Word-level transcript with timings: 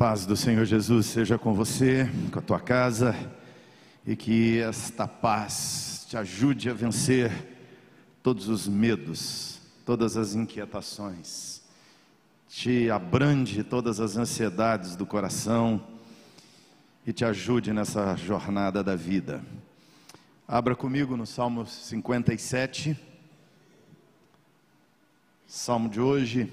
paz 0.00 0.24
do 0.24 0.34
Senhor 0.34 0.64
Jesus 0.64 1.04
seja 1.04 1.36
com 1.36 1.52
você, 1.52 2.08
com 2.32 2.38
a 2.38 2.42
tua 2.42 2.58
casa, 2.58 3.14
e 4.06 4.16
que 4.16 4.58
esta 4.58 5.06
paz 5.06 6.06
te 6.08 6.16
ajude 6.16 6.70
a 6.70 6.72
vencer 6.72 7.30
todos 8.22 8.48
os 8.48 8.66
medos, 8.66 9.60
todas 9.84 10.16
as 10.16 10.34
inquietações, 10.34 11.60
te 12.48 12.90
abrande 12.90 13.62
todas 13.62 14.00
as 14.00 14.16
ansiedades 14.16 14.96
do 14.96 15.04
coração 15.04 15.86
e 17.06 17.12
te 17.12 17.22
ajude 17.22 17.70
nessa 17.70 18.16
jornada 18.16 18.82
da 18.82 18.96
vida. 18.96 19.44
Abra 20.48 20.74
comigo 20.74 21.14
no 21.14 21.26
Salmo 21.26 21.66
57, 21.66 22.98
Salmo 25.46 25.90
de 25.90 26.00
hoje, 26.00 26.50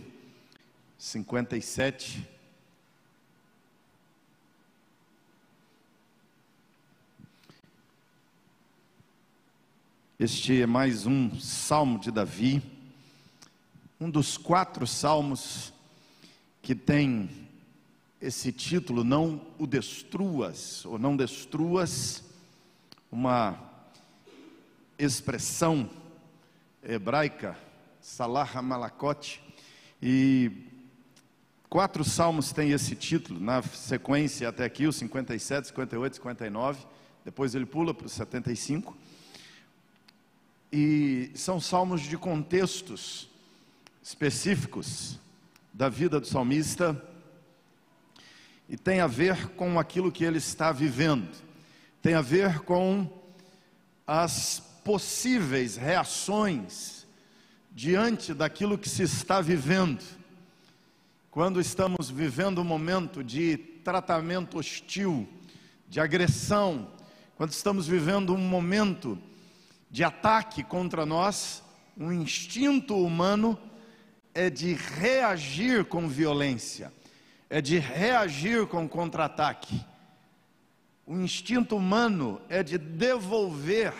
57. 0.97 2.35
Este 10.19 10.63
é 10.63 10.65
mais 10.65 11.05
um 11.05 11.39
salmo 11.39 11.99
de 11.99 12.09
Davi, 12.09 12.63
um 14.01 14.09
dos 14.09 14.35
quatro 14.35 14.87
salmos 14.87 15.71
que 16.59 16.73
tem 16.73 17.29
esse 18.19 18.51
título, 18.51 19.03
Não 19.03 19.39
o 19.59 19.67
Destruas, 19.67 20.83
ou 20.85 20.97
Não 20.97 21.15
Destruas, 21.15 22.23
uma 23.11 23.59
expressão 24.97 25.87
hebraica, 26.81 27.55
Salah 28.01 28.59
Malakote, 28.59 29.39
e 30.01 30.51
quatro 31.69 32.03
salmos 32.03 32.51
têm 32.51 32.71
esse 32.71 32.95
título, 32.95 33.39
na 33.39 33.61
sequência 33.61 34.49
até 34.49 34.65
aqui, 34.65 34.87
o 34.87 34.91
57, 34.91 35.67
58, 35.67 36.15
59, 36.15 36.87
depois 37.23 37.53
ele 37.53 37.67
pula 37.67 37.93
para 37.93 38.07
o 38.07 38.09
75 38.09 38.97
e 40.71 41.31
são 41.35 41.59
salmos 41.59 42.01
de 42.01 42.17
contextos 42.17 43.29
específicos 44.03 45.19
da 45.73 45.89
vida 45.89 46.19
do 46.19 46.27
salmista 46.27 47.01
e 48.67 48.75
tem 48.77 48.99
a 48.99 49.07
ver 49.07 49.49
com 49.49 49.79
aquilo 49.79 50.11
que 50.11 50.23
ele 50.23 50.37
está 50.37 50.71
vivendo, 50.71 51.29
tem 52.01 52.13
a 52.13 52.21
ver 52.21 52.59
com 52.61 53.09
as 54.05 54.61
possíveis 54.83 55.77
reações 55.77 57.05
diante 57.71 58.33
daquilo 58.33 58.77
que 58.77 58.89
se 58.89 59.03
está 59.03 59.39
vivendo. 59.39 60.03
Quando 61.29 61.61
estamos 61.61 62.09
vivendo 62.09 62.59
um 62.59 62.65
momento 62.65 63.23
de 63.23 63.57
tratamento 63.57 64.57
hostil, 64.57 65.27
de 65.87 65.99
agressão, 65.99 66.89
quando 67.35 67.51
estamos 67.51 67.87
vivendo 67.87 68.33
um 68.33 68.37
momento 68.37 69.17
de 69.89 70.03
ataque 70.03 70.63
contra 70.63 71.05
nós, 71.05 71.63
um 71.97 72.11
instinto 72.11 72.95
humano 72.95 73.57
é 74.33 74.49
de 74.49 74.73
reagir 74.73 75.85
com 75.85 76.07
violência, 76.07 76.93
é 77.49 77.61
de 77.61 77.79
reagir 77.79 78.67
com 78.67 78.87
contra-ataque. 78.87 79.83
O 81.05 81.15
instinto 81.15 81.77
humano 81.77 82.41
é 82.49 82.61
de 82.61 82.77
devolver 82.77 83.93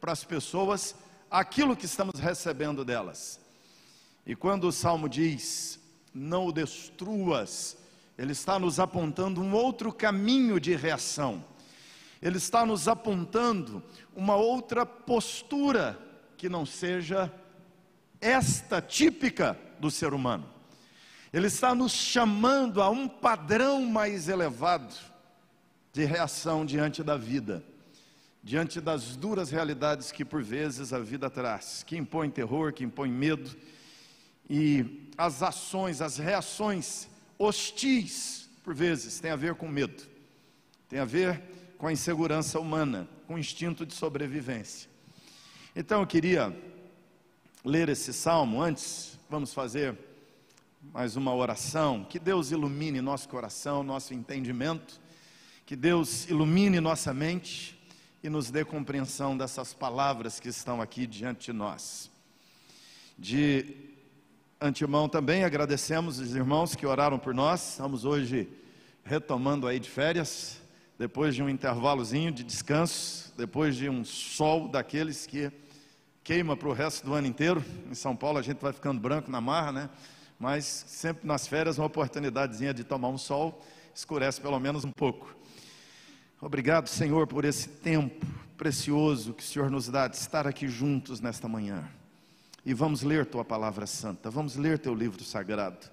para 0.00 0.12
as 0.12 0.24
pessoas 0.24 0.94
aquilo 1.30 1.76
que 1.76 1.86
estamos 1.86 2.18
recebendo 2.18 2.84
delas. 2.84 3.40
E 4.26 4.34
quando 4.34 4.64
o 4.64 4.72
salmo 4.72 5.08
diz: 5.08 5.78
Não 6.12 6.46
o 6.46 6.52
destruas, 6.52 7.76
ele 8.18 8.32
está 8.32 8.58
nos 8.58 8.78
apontando 8.80 9.40
um 9.40 9.54
outro 9.54 9.92
caminho 9.92 10.60
de 10.60 10.74
reação 10.74 11.44
ele 12.20 12.36
está 12.36 12.66
nos 12.66 12.86
apontando 12.86 13.82
uma 14.14 14.36
outra 14.36 14.84
postura 14.84 15.98
que 16.36 16.48
não 16.48 16.66
seja 16.66 17.32
esta 18.20 18.82
típica 18.82 19.58
do 19.78 19.90
ser 19.90 20.12
humano. 20.12 20.46
Ele 21.32 21.46
está 21.46 21.74
nos 21.74 21.92
chamando 21.92 22.82
a 22.82 22.90
um 22.90 23.08
padrão 23.08 23.84
mais 23.86 24.28
elevado 24.28 24.94
de 25.92 26.04
reação 26.04 26.66
diante 26.66 27.02
da 27.02 27.16
vida, 27.16 27.64
diante 28.42 28.80
das 28.80 29.16
duras 29.16 29.50
realidades 29.50 30.12
que 30.12 30.24
por 30.24 30.42
vezes 30.42 30.92
a 30.92 30.98
vida 30.98 31.30
traz, 31.30 31.82
que 31.84 31.96
impõe 31.96 32.28
terror, 32.28 32.72
que 32.72 32.84
impõe 32.84 33.10
medo, 33.10 33.56
e 34.48 35.08
as 35.16 35.42
ações, 35.42 36.02
as 36.02 36.18
reações 36.18 37.08
hostis, 37.38 38.48
por 38.62 38.74
vezes, 38.74 39.20
tem 39.20 39.30
a 39.30 39.36
ver 39.36 39.54
com 39.54 39.68
medo, 39.68 40.02
tem 40.88 40.98
a 40.98 41.04
ver 41.04 41.59
com 41.80 41.86
a 41.86 41.92
insegurança 41.92 42.60
humana, 42.60 43.08
com 43.26 43.36
o 43.36 43.38
instinto 43.38 43.86
de 43.86 43.94
sobrevivência. 43.94 44.90
Então 45.74 46.02
eu 46.02 46.06
queria 46.06 46.54
ler 47.64 47.88
esse 47.88 48.12
salmo 48.12 48.60
antes, 48.60 49.18
vamos 49.30 49.54
fazer 49.54 49.96
mais 50.92 51.16
uma 51.16 51.34
oração. 51.34 52.04
Que 52.04 52.18
Deus 52.18 52.50
ilumine 52.50 53.00
nosso 53.00 53.30
coração, 53.30 53.82
nosso 53.82 54.12
entendimento, 54.12 55.00
que 55.64 55.74
Deus 55.74 56.28
ilumine 56.28 56.80
nossa 56.80 57.14
mente 57.14 57.80
e 58.22 58.28
nos 58.28 58.50
dê 58.50 58.62
compreensão 58.62 59.34
dessas 59.34 59.72
palavras 59.72 60.38
que 60.38 60.50
estão 60.50 60.82
aqui 60.82 61.06
diante 61.06 61.46
de 61.46 61.52
nós. 61.54 62.10
De 63.18 63.74
antemão 64.60 65.08
também 65.08 65.44
agradecemos 65.44 66.18
os 66.18 66.34
irmãos 66.34 66.74
que 66.74 66.84
oraram 66.84 67.18
por 67.18 67.32
nós. 67.32 67.70
Estamos 67.70 68.04
hoje 68.04 68.46
retomando 69.02 69.66
aí 69.66 69.80
de 69.80 69.88
férias 69.88 70.60
depois 71.00 71.34
de 71.34 71.42
um 71.42 71.48
intervalozinho 71.48 72.30
de 72.30 72.44
descanso, 72.44 73.32
depois 73.34 73.74
de 73.74 73.88
um 73.88 74.04
sol 74.04 74.68
daqueles 74.68 75.24
que 75.24 75.50
queima 76.22 76.54
para 76.54 76.68
o 76.68 76.74
resto 76.74 77.06
do 77.06 77.14
ano 77.14 77.26
inteiro. 77.26 77.64
Em 77.90 77.94
São 77.94 78.14
Paulo 78.14 78.36
a 78.36 78.42
gente 78.42 78.60
vai 78.60 78.70
ficando 78.70 79.00
branco 79.00 79.30
na 79.30 79.40
marra, 79.40 79.72
né? 79.72 79.90
Mas 80.38 80.66
sempre 80.66 81.26
nas 81.26 81.46
férias 81.46 81.78
uma 81.78 81.86
oportunidadezinha 81.86 82.74
de 82.74 82.84
tomar 82.84 83.08
um 83.08 83.16
sol, 83.16 83.64
escurece 83.94 84.42
pelo 84.42 84.60
menos 84.60 84.84
um 84.84 84.92
pouco. 84.92 85.34
Obrigado, 86.38 86.86
Senhor, 86.86 87.26
por 87.26 87.46
esse 87.46 87.66
tempo 87.66 88.26
precioso 88.58 89.32
que 89.32 89.42
o 89.42 89.46
Senhor 89.46 89.70
nos 89.70 89.88
dá 89.88 90.06
de 90.06 90.18
estar 90.18 90.46
aqui 90.46 90.68
juntos 90.68 91.18
nesta 91.18 91.48
manhã. 91.48 91.88
E 92.62 92.74
vamos 92.74 93.00
ler 93.00 93.24
tua 93.24 93.42
palavra 93.42 93.86
santa, 93.86 94.28
vamos 94.28 94.54
ler 94.54 94.78
teu 94.78 94.94
livro 94.94 95.24
sagrado. 95.24 95.90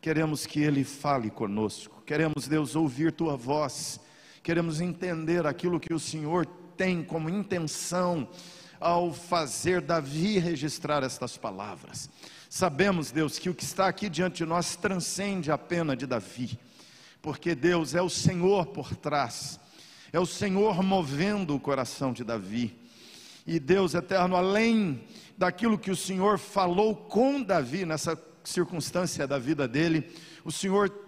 Queremos 0.00 0.46
que 0.46 0.60
ele 0.60 0.82
fale 0.82 1.28
conosco. 1.28 2.02
Queremos, 2.06 2.48
Deus, 2.48 2.74
ouvir 2.74 3.12
tua 3.12 3.36
voz 3.36 4.00
queremos 4.46 4.80
entender 4.80 5.44
aquilo 5.44 5.80
que 5.80 5.92
o 5.92 5.98
Senhor 5.98 6.46
tem 6.76 7.02
como 7.02 7.28
intenção 7.28 8.28
ao 8.78 9.12
fazer 9.12 9.80
Davi 9.80 10.38
registrar 10.38 11.02
estas 11.02 11.36
palavras. 11.36 12.08
Sabemos, 12.48 13.10
Deus, 13.10 13.40
que 13.40 13.50
o 13.50 13.54
que 13.56 13.64
está 13.64 13.88
aqui 13.88 14.08
diante 14.08 14.36
de 14.36 14.46
nós 14.46 14.76
transcende 14.76 15.50
a 15.50 15.58
pena 15.58 15.96
de 15.96 16.06
Davi, 16.06 16.56
porque 17.20 17.56
Deus 17.56 17.92
é 17.92 18.00
o 18.00 18.08
Senhor 18.08 18.66
por 18.66 18.94
trás, 18.94 19.58
é 20.12 20.20
o 20.20 20.26
Senhor 20.26 20.80
movendo 20.80 21.56
o 21.56 21.58
coração 21.58 22.12
de 22.12 22.22
Davi. 22.22 22.78
E 23.44 23.58
Deus 23.58 23.94
eterno, 23.94 24.36
além 24.36 25.02
daquilo 25.36 25.76
que 25.76 25.90
o 25.90 25.96
Senhor 25.96 26.38
falou 26.38 26.94
com 26.94 27.42
Davi 27.42 27.84
nessa 27.84 28.16
circunstância 28.44 29.26
da 29.26 29.40
vida 29.40 29.66
dele, 29.66 30.08
o 30.44 30.52
Senhor 30.52 31.05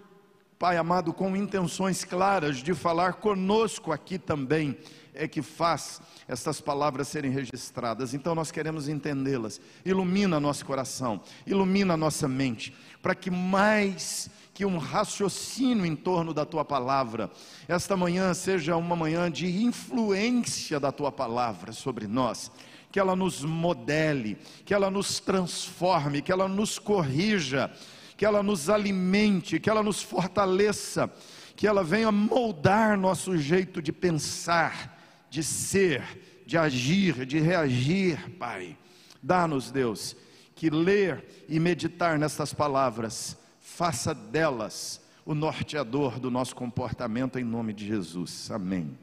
Pai 0.59 0.75
amado, 0.75 1.13
com 1.13 1.37
intenções 1.37 2.03
claras 2.03 2.57
de 2.57 2.73
falar 2.73 3.13
conosco 3.13 3.93
aqui 3.93 4.19
também, 4.19 4.77
é 5.13 5.25
que 5.25 5.41
faz 5.41 6.01
estas 6.27 6.59
palavras 6.59 7.07
serem 7.07 7.31
registradas. 7.31 8.13
Então 8.13 8.35
nós 8.35 8.51
queremos 8.51 8.89
entendê-las. 8.89 9.61
Ilumina 9.85 10.37
nosso 10.37 10.65
coração, 10.65 11.21
ilumina 11.47 11.95
nossa 11.95 12.27
mente, 12.27 12.75
para 13.01 13.15
que 13.15 13.31
mais 13.31 14.29
que 14.53 14.65
um 14.65 14.77
raciocínio 14.77 15.85
em 15.85 15.95
torno 15.95 16.33
da 16.33 16.45
tua 16.45 16.65
palavra, 16.65 17.31
esta 17.65 17.95
manhã 17.95 18.33
seja 18.33 18.75
uma 18.75 18.97
manhã 18.97 19.31
de 19.31 19.63
influência 19.63 20.77
da 20.77 20.91
tua 20.91 21.09
palavra 21.09 21.71
sobre 21.71 22.05
nós 22.05 22.51
que 22.91 22.99
ela 22.99 23.15
nos 23.15 23.43
modele, 23.43 24.37
que 24.65 24.73
ela 24.73 24.89
nos 24.89 25.19
transforme, 25.19 26.21
que 26.21 26.31
ela 26.31 26.47
nos 26.47 26.79
corrija, 26.79 27.71
que 28.19 28.25
ela 28.25 28.43
nos 28.43 28.69
alimente, 28.69 29.61
que 29.61 29.69
ela 29.69 29.81
nos 29.81 30.03
fortaleça, 30.03 31.09
que 31.55 31.65
ela 31.65 31.81
venha 31.85 32.11
moldar 32.11 32.97
nosso 32.97 33.37
jeito 33.37 33.81
de 33.81 33.93
pensar, 33.93 34.99
de 35.29 35.41
ser, 35.41 36.43
de 36.45 36.57
agir, 36.57 37.25
de 37.25 37.39
reagir, 37.39 38.29
Pai. 38.31 38.77
Dá-nos, 39.23 39.71
Deus, 39.71 40.17
que 40.53 40.69
ler 40.69 41.45
e 41.47 41.61
meditar 41.61 42.19
nestas 42.19 42.53
palavras, 42.53 43.37
faça 43.61 44.13
delas 44.13 44.99
o 45.25 45.33
norteador 45.33 46.19
do 46.19 46.29
nosso 46.29 46.53
comportamento 46.53 47.39
em 47.39 47.45
nome 47.45 47.71
de 47.71 47.87
Jesus. 47.87 48.51
Amém. 48.51 48.97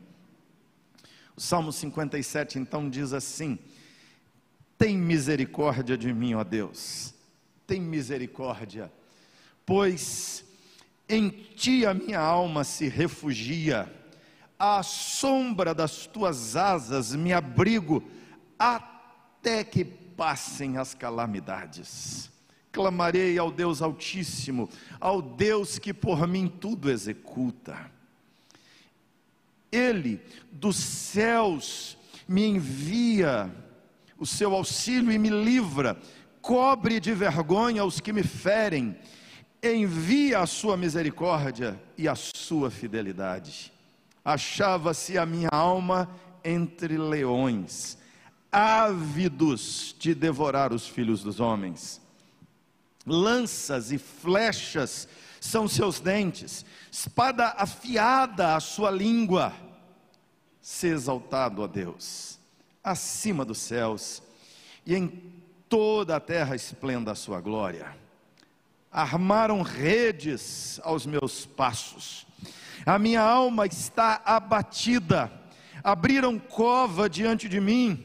O 1.35 1.41
Salmo 1.41 1.73
57 1.73 2.59
então 2.59 2.91
diz 2.91 3.15
assim: 3.15 3.59
Tem 4.77 4.95
misericórdia 4.95 5.97
de 5.97 6.13
mim, 6.13 6.35
ó 6.35 6.45
Deus. 6.45 7.15
Tem 7.67 7.81
misericórdia 7.81 8.93
pois 9.67 10.47
Em 11.09 11.29
ti 11.29 11.87
a 11.87 11.95
minha 11.95 12.19
alma 12.19 12.65
se 12.65 12.89
refugia, 12.89 13.93
à 14.59 14.83
sombra 14.83 15.73
das 15.73 16.07
tuas 16.07 16.57
asas 16.57 17.15
me 17.15 17.33
abrigo, 17.33 18.03
até 18.59 19.63
que 19.63 19.85
passem 19.85 20.79
as 20.79 20.95
calamidades. 20.95 22.31
Clamarei 22.73 23.39
ao 23.39 23.53
Deus 23.53 23.81
Altíssimo, 23.81 24.69
ao 25.01 25.23
Deus 25.23 25.79
que 25.79 25.95
por 25.95 26.27
mim 26.27 26.49
tudo 26.49 26.91
executa. 26.91 27.91
Ele 29.71 30.21
dos 30.51 30.77
céus 30.77 31.97
me 32.27 32.47
envia 32.47 33.55
o 34.19 34.27
seu 34.27 34.55
auxílio 34.55 35.13
e 35.13 35.19
me 35.19 35.31
livra, 35.31 35.97
cobre 36.43 36.99
de 36.99 37.15
vergonha 37.15 37.85
os 37.85 38.01
que 38.01 38.13
me 38.13 38.23
ferem, 38.23 38.97
envia 39.75 40.41
a 40.41 40.47
sua 40.47 40.77
misericórdia 40.77 41.81
e 41.97 42.07
a 42.07 42.15
sua 42.15 42.71
fidelidade. 42.71 43.73
Achava-se 44.25 45.17
a 45.17 45.25
minha 45.25 45.49
alma 45.53 46.11
entre 46.45 46.99
leões, 46.99 47.97
ávidos 48.51 49.95
de 49.99 50.15
devorar 50.15 50.73
os 50.73 50.87
filhos 50.87 51.23
dos 51.23 51.41
homens. 51.41 52.01
Lanças 53.07 53.93
e 53.93 53.99
flechas 53.99 55.09
são 55.41 55.69
seus 55.69 56.01
dentes, 56.01 56.65
espada 56.91 57.55
afiada 57.57 58.57
a 58.57 58.61
sua 58.61 58.91
língua. 58.91 59.53
Se 60.61 60.89
exaltado 60.89 61.63
a 61.63 61.67
Deus, 61.67 62.39
acima 62.83 63.45
dos 63.45 63.59
céus, 63.59 64.21
e 64.85 64.95
em 64.95 65.33
toda 65.69 66.17
a 66.17 66.21
terra 66.21 66.57
esplenda 66.57 67.13
a 67.13 67.15
sua 67.15 67.41
glória. 67.41 68.06
Armaram 68.97 69.61
redes 69.61 70.81
aos 70.83 71.05
meus 71.05 71.45
passos, 71.45 72.27
a 72.87 72.99
minha 72.99 73.21
alma 73.21 73.67
está 73.67 74.23
abatida, 74.25 75.31
abriram 75.85 76.39
cova 76.39 77.07
diante 77.07 77.47
de 77.47 77.61
mim, 77.61 78.03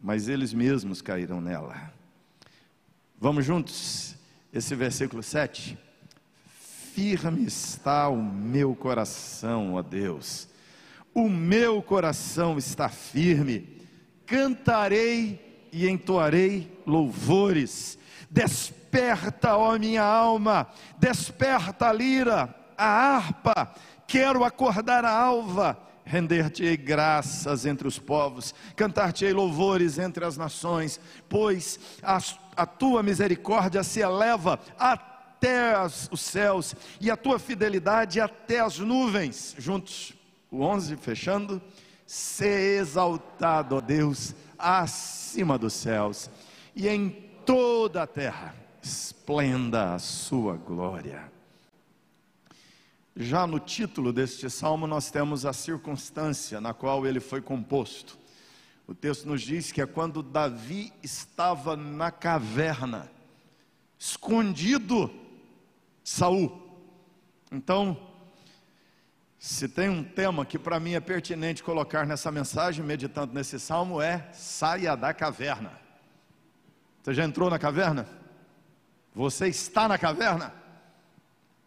mas 0.00 0.26
eles 0.26 0.54
mesmos 0.54 1.02
caíram 1.02 1.42
nela. 1.42 1.92
Vamos 3.20 3.44
juntos, 3.44 4.16
esse 4.50 4.74
versículo 4.74 5.22
7. 5.22 5.76
Firme 6.94 7.44
está 7.44 8.08
o 8.08 8.16
meu 8.16 8.74
coração, 8.74 9.74
ó 9.74 9.82
Deus, 9.82 10.48
o 11.12 11.28
meu 11.28 11.82
coração 11.82 12.56
está 12.56 12.88
firme, 12.88 13.68
cantarei 14.24 15.68
e 15.70 15.86
entoarei 15.86 16.80
louvores. 16.86 17.98
Desperta, 18.94 19.56
ó 19.56 19.76
minha 19.76 20.04
alma, 20.04 20.68
desperta 20.96 21.88
a 21.88 21.92
lira, 21.92 22.54
a 22.78 22.86
harpa, 22.86 23.74
quero 24.06 24.44
acordar 24.44 25.04
a 25.04 25.10
alva 25.10 25.76
render-te-ei 26.04 26.76
graças 26.76 27.66
entre 27.66 27.88
os 27.88 27.98
povos, 27.98 28.54
cantar-te-ei 28.76 29.32
louvores 29.32 29.98
entre 29.98 30.24
as 30.24 30.36
nações, 30.36 31.00
pois 31.28 31.80
a, 32.02 32.18
a 32.54 32.66
tua 32.66 33.02
misericórdia 33.02 33.82
se 33.82 33.98
eleva 33.98 34.60
até 34.78 35.74
as, 35.74 36.08
os 36.12 36.20
céus 36.20 36.76
e 37.00 37.10
a 37.10 37.16
tua 37.16 37.40
fidelidade 37.40 38.20
até 38.20 38.60
as 38.60 38.78
nuvens. 38.78 39.56
Juntos, 39.58 40.12
o 40.52 40.60
11, 40.60 40.96
fechando. 40.98 41.60
Se 42.06 42.76
exaltado, 42.78 43.76
ó 43.76 43.80
Deus, 43.80 44.34
acima 44.56 45.58
dos 45.58 45.72
céus 45.72 46.30
e 46.76 46.86
em 46.86 47.08
toda 47.44 48.02
a 48.02 48.06
terra, 48.06 48.63
esplenda 48.84 49.94
a 49.94 49.98
sua 49.98 50.56
glória. 50.56 51.32
Já 53.16 53.46
no 53.46 53.58
título 53.58 54.12
deste 54.12 54.50
salmo, 54.50 54.86
nós 54.86 55.10
temos 55.10 55.46
a 55.46 55.52
circunstância 55.52 56.60
na 56.60 56.74
qual 56.74 57.06
ele 57.06 57.20
foi 57.20 57.40
composto. 57.40 58.18
O 58.86 58.94
texto 58.94 59.26
nos 59.26 59.40
diz 59.40 59.72
que 59.72 59.80
é 59.80 59.86
quando 59.86 60.22
Davi 60.22 60.92
estava 61.02 61.76
na 61.76 62.10
caverna, 62.10 63.10
escondido 63.98 65.06
de 66.02 66.10
Saul. 66.10 66.60
Então, 67.50 67.96
se 69.38 69.68
tem 69.68 69.88
um 69.88 70.04
tema 70.04 70.44
que 70.44 70.58
para 70.58 70.78
mim 70.78 70.92
é 70.92 71.00
pertinente 71.00 71.62
colocar 71.62 72.06
nessa 72.06 72.30
mensagem, 72.30 72.84
meditando 72.84 73.32
nesse 73.32 73.58
salmo, 73.58 74.02
é 74.02 74.28
saia 74.32 74.96
da 74.96 75.14
caverna. 75.14 75.72
Você 77.02 77.14
já 77.14 77.24
entrou 77.24 77.48
na 77.48 77.58
caverna? 77.58 78.23
Você 79.14 79.46
está 79.46 79.86
na 79.86 79.96
caverna? 79.96 80.52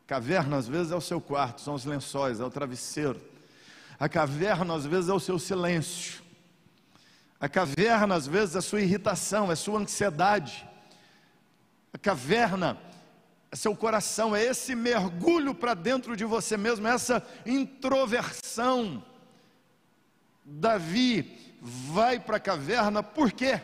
Caverna 0.05 0.57
às 0.57 0.67
vezes 0.67 0.91
é 0.91 0.95
o 0.95 1.01
seu 1.01 1.21
quarto, 1.21 1.61
são 1.61 1.73
os 1.73 1.85
lençóis, 1.85 2.39
é 2.39 2.44
o 2.44 2.49
travesseiro. 2.49 3.21
A 3.99 4.09
caverna 4.09 4.75
às 4.75 4.85
vezes 4.85 5.09
é 5.09 5.13
o 5.13 5.19
seu 5.19 5.39
silêncio. 5.39 6.21
A 7.39 7.47
caverna 7.47 8.15
às 8.15 8.27
vezes 8.27 8.55
é 8.55 8.59
a 8.59 8.61
sua 8.61 8.81
irritação, 8.81 9.49
é 9.49 9.53
a 9.53 9.55
sua 9.55 9.79
ansiedade. 9.79 10.67
A 11.94 11.97
caverna 11.97 12.77
é 13.49 13.55
seu 13.55 13.75
coração, 13.75 14.35
é 14.35 14.44
esse 14.44 14.75
mergulho 14.75 15.55
para 15.55 15.73
dentro 15.73 16.17
de 16.17 16.25
você 16.25 16.57
mesmo, 16.57 16.85
é 16.88 16.91
essa 16.91 17.25
introversão. 17.45 19.03
Davi 20.44 21.57
vai 21.61 22.19
para 22.19 22.38
a 22.38 22.41
caverna, 22.41 23.01
por 23.01 23.31
quê? 23.31 23.61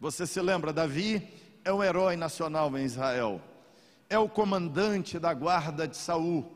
Você 0.00 0.26
se 0.26 0.40
lembra, 0.40 0.72
Davi 0.72 1.45
é 1.66 1.72
um 1.72 1.84
herói 1.84 2.16
nacional 2.16 2.76
em 2.78 2.84
Israel 2.84 3.40
é 4.08 4.18
o 4.18 4.28
comandante 4.28 5.18
da 5.18 5.34
guarda 5.34 5.86
de 5.86 5.96
Saul, 5.96 6.46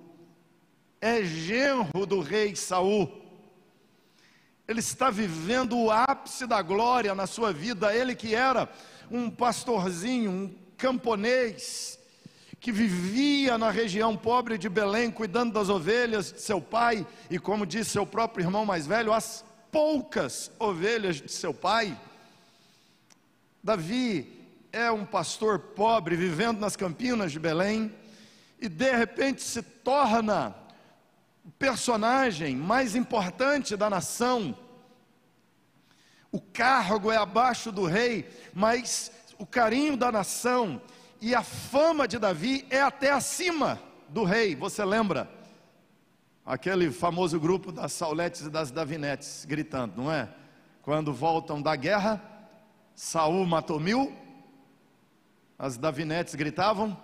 é 1.01 1.23
genro 1.23 2.07
do 2.07 2.21
rei 2.21 2.55
Saul. 2.55 3.11
Ele 4.69 4.81
está 4.81 5.11
vivendo 5.11 5.77
o 5.77 5.91
ápice 5.91 6.47
da 6.47 6.62
glória 6.62 7.15
na 7.15 7.27
sua 7.27 7.53
vida, 7.53 7.95
ele 7.95 8.15
que 8.15 8.35
era 8.35 8.69
um 9.11 9.29
pastorzinho, 9.29 10.31
um 10.31 10.55
camponês, 10.77 11.99
que 12.61 12.71
vivia 12.71 13.59
na 13.59 13.71
região 13.71 14.17
pobre 14.17 14.56
de 14.56 14.69
Belém, 14.69 15.11
cuidando 15.11 15.55
das 15.55 15.69
ovelhas 15.69 16.33
de 16.33 16.41
seu 16.41 16.61
pai, 16.61 17.05
e 17.29 17.39
como 17.39 17.67
disse 17.67 17.91
seu 17.91 18.06
próprio 18.06 18.45
irmão 18.45 18.65
mais 18.65 18.87
velho, 18.87 19.13
as 19.13 19.45
poucas 19.73 20.53
ovelhas 20.59 21.17
de 21.17 21.33
seu 21.33 21.53
pai. 21.53 21.99
Davi 23.63 24.40
é 24.72 24.91
um 24.91 25.05
pastor 25.05 25.58
pobre 25.58 26.17
vivendo 26.17 26.60
nas 26.60 26.77
campinas 26.77 27.32
de 27.32 27.39
Belém 27.39 27.93
e 28.60 28.69
de 28.69 28.93
repente 28.93 29.43
se 29.43 29.62
torna 29.62 30.55
o 31.44 31.50
personagem 31.50 32.55
mais 32.55 32.94
importante 32.94 33.77
da 33.77 33.91
nação. 33.91 34.56
O 36.31 36.41
cargo 36.41 37.10
é 37.10 37.17
abaixo 37.17 37.72
do 37.72 37.84
rei, 37.84 38.29
mas 38.55 39.10
o 39.39 39.46
carinho 39.46 39.96
da 39.96 40.12
nação 40.12 40.81
e 41.20 41.34
a 41.34 41.43
fama 41.43 42.06
de 42.06 42.19
Davi 42.19 42.67
é 42.70 42.81
até 42.81 43.10
acima 43.10 43.81
do 44.08 44.22
rei. 44.22 44.55
Você 44.55 44.84
lembra? 44.84 45.29
Aquele 46.46 46.91
famoso 46.91 47.39
grupo 47.39 47.72
das 47.72 47.93
Sauletes 47.93 48.43
e 48.43 48.50
das 48.50 48.70
Davinetes 48.70 49.44
gritando, 49.44 50.03
não 50.03 50.12
é? 50.12 50.29
Quando 50.82 51.12
voltam 51.12 51.60
da 51.60 51.74
guerra, 51.77 52.22
Saul 52.94 53.44
matou 53.46 53.79
mil, 53.79 54.12
as 55.60 55.76
Davinetes 55.76 56.34
gritavam: 56.34 56.96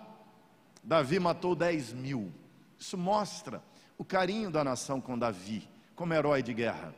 Davi 0.83 1.19
matou 1.19 1.55
10 1.55 1.93
mil. 1.93 2.33
Isso 2.77 2.97
mostra 2.97 3.61
o 3.97 4.03
carinho 4.03 4.49
da 4.49 4.63
nação 4.63 4.99
com 4.99 5.17
Davi, 5.17 5.69
como 5.95 6.13
herói 6.13 6.41
de 6.41 6.55
guerra. 6.55 6.93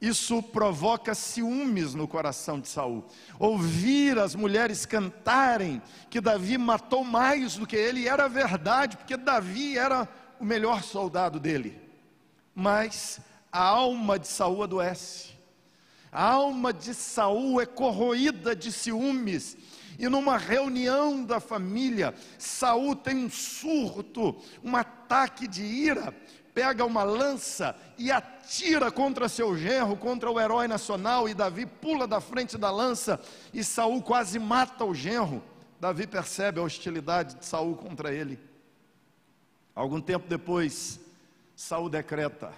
Isso 0.00 0.42
provoca 0.42 1.14
ciúmes 1.14 1.94
no 1.94 2.08
coração 2.08 2.60
de 2.60 2.68
Saul. 2.68 3.04
Ouvir 3.38 4.18
as 4.18 4.34
mulheres 4.34 4.86
cantarem 4.86 5.82
que 6.10 6.20
Davi 6.20 6.58
matou 6.58 7.04
mais 7.04 7.56
do 7.56 7.66
que 7.66 7.76
ele 7.76 8.08
era 8.08 8.28
verdade, 8.28 8.96
porque 8.96 9.16
Davi 9.16 9.78
era 9.78 10.08
o 10.40 10.44
melhor 10.44 10.82
soldado 10.82 11.38
dele. 11.38 11.80
Mas 12.54 13.20
a 13.50 13.62
alma 13.62 14.18
de 14.18 14.26
Saul 14.26 14.64
adoece. 14.64 15.32
A 16.12 16.32
alma 16.32 16.72
de 16.72 16.92
Saul 16.92 17.60
é 17.60 17.66
corroída 17.66 18.54
de 18.54 18.70
ciúmes 18.70 19.56
e 19.98 20.08
numa 20.08 20.36
reunião 20.36 21.24
da 21.24 21.40
família, 21.40 22.14
Saul 22.38 22.96
tem 22.96 23.16
um 23.24 23.30
surto, 23.30 24.36
um 24.62 24.76
ataque 24.76 25.46
de 25.46 25.62
ira, 25.62 26.14
pega 26.52 26.84
uma 26.84 27.02
lança 27.02 27.76
e 27.96 28.10
atira 28.10 28.90
contra 28.90 29.28
seu 29.28 29.56
genro, 29.56 29.96
contra 29.96 30.30
o 30.30 30.40
herói 30.40 30.66
nacional, 30.66 31.28
e 31.28 31.34
Davi 31.34 31.66
pula 31.66 32.06
da 32.06 32.20
frente 32.20 32.58
da 32.58 32.70
lança 32.70 33.20
e 33.54 33.62
Saul 33.62 34.02
quase 34.02 34.38
mata 34.38 34.84
o 34.84 34.94
genro. 34.94 35.42
Davi 35.80 36.06
percebe 36.06 36.60
a 36.60 36.62
hostilidade 36.62 37.36
de 37.36 37.46
Saul 37.46 37.76
contra 37.76 38.12
ele. 38.12 38.38
Algum 39.74 40.00
tempo 40.00 40.28
depois, 40.28 41.00
Saul 41.56 41.88
decreta 41.88 42.52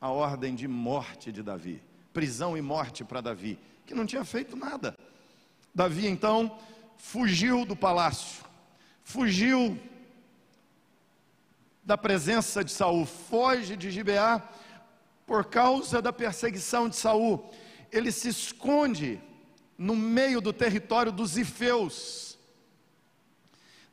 a 0.00 0.10
ordem 0.10 0.54
de 0.54 0.66
morte 0.66 1.30
de 1.30 1.42
Davi, 1.42 1.82
prisão 2.16 2.56
e 2.56 2.62
morte 2.62 3.04
para 3.04 3.20
Davi, 3.20 3.58
que 3.84 3.94
não 3.94 4.06
tinha 4.06 4.24
feito 4.24 4.56
nada. 4.56 4.96
Davi 5.74 6.06
então 6.06 6.58
fugiu 6.96 7.66
do 7.66 7.76
palácio, 7.76 8.42
fugiu 9.04 9.78
da 11.84 11.98
presença 11.98 12.64
de 12.64 12.72
Saul, 12.72 13.04
foge 13.04 13.76
de 13.76 13.90
Gibeá 13.90 14.42
por 15.26 15.44
causa 15.44 16.00
da 16.00 16.10
perseguição 16.10 16.88
de 16.88 16.96
Saul. 16.96 17.52
Ele 17.92 18.10
se 18.10 18.30
esconde 18.30 19.20
no 19.76 19.94
meio 19.94 20.40
do 20.40 20.54
território 20.54 21.12
dos 21.12 21.36
Ifeus. 21.36 22.38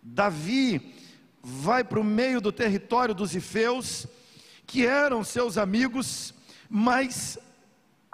Davi 0.02 0.96
vai 1.42 1.84
para 1.84 2.00
o 2.00 2.06
meio 2.06 2.40
do 2.40 2.54
território 2.54 3.14
dos 3.14 3.36
Ifeus, 3.36 4.08
que 4.66 4.86
eram 4.86 5.26
seus 5.26 5.58
amigos, 5.58 6.34
mas 6.70 7.38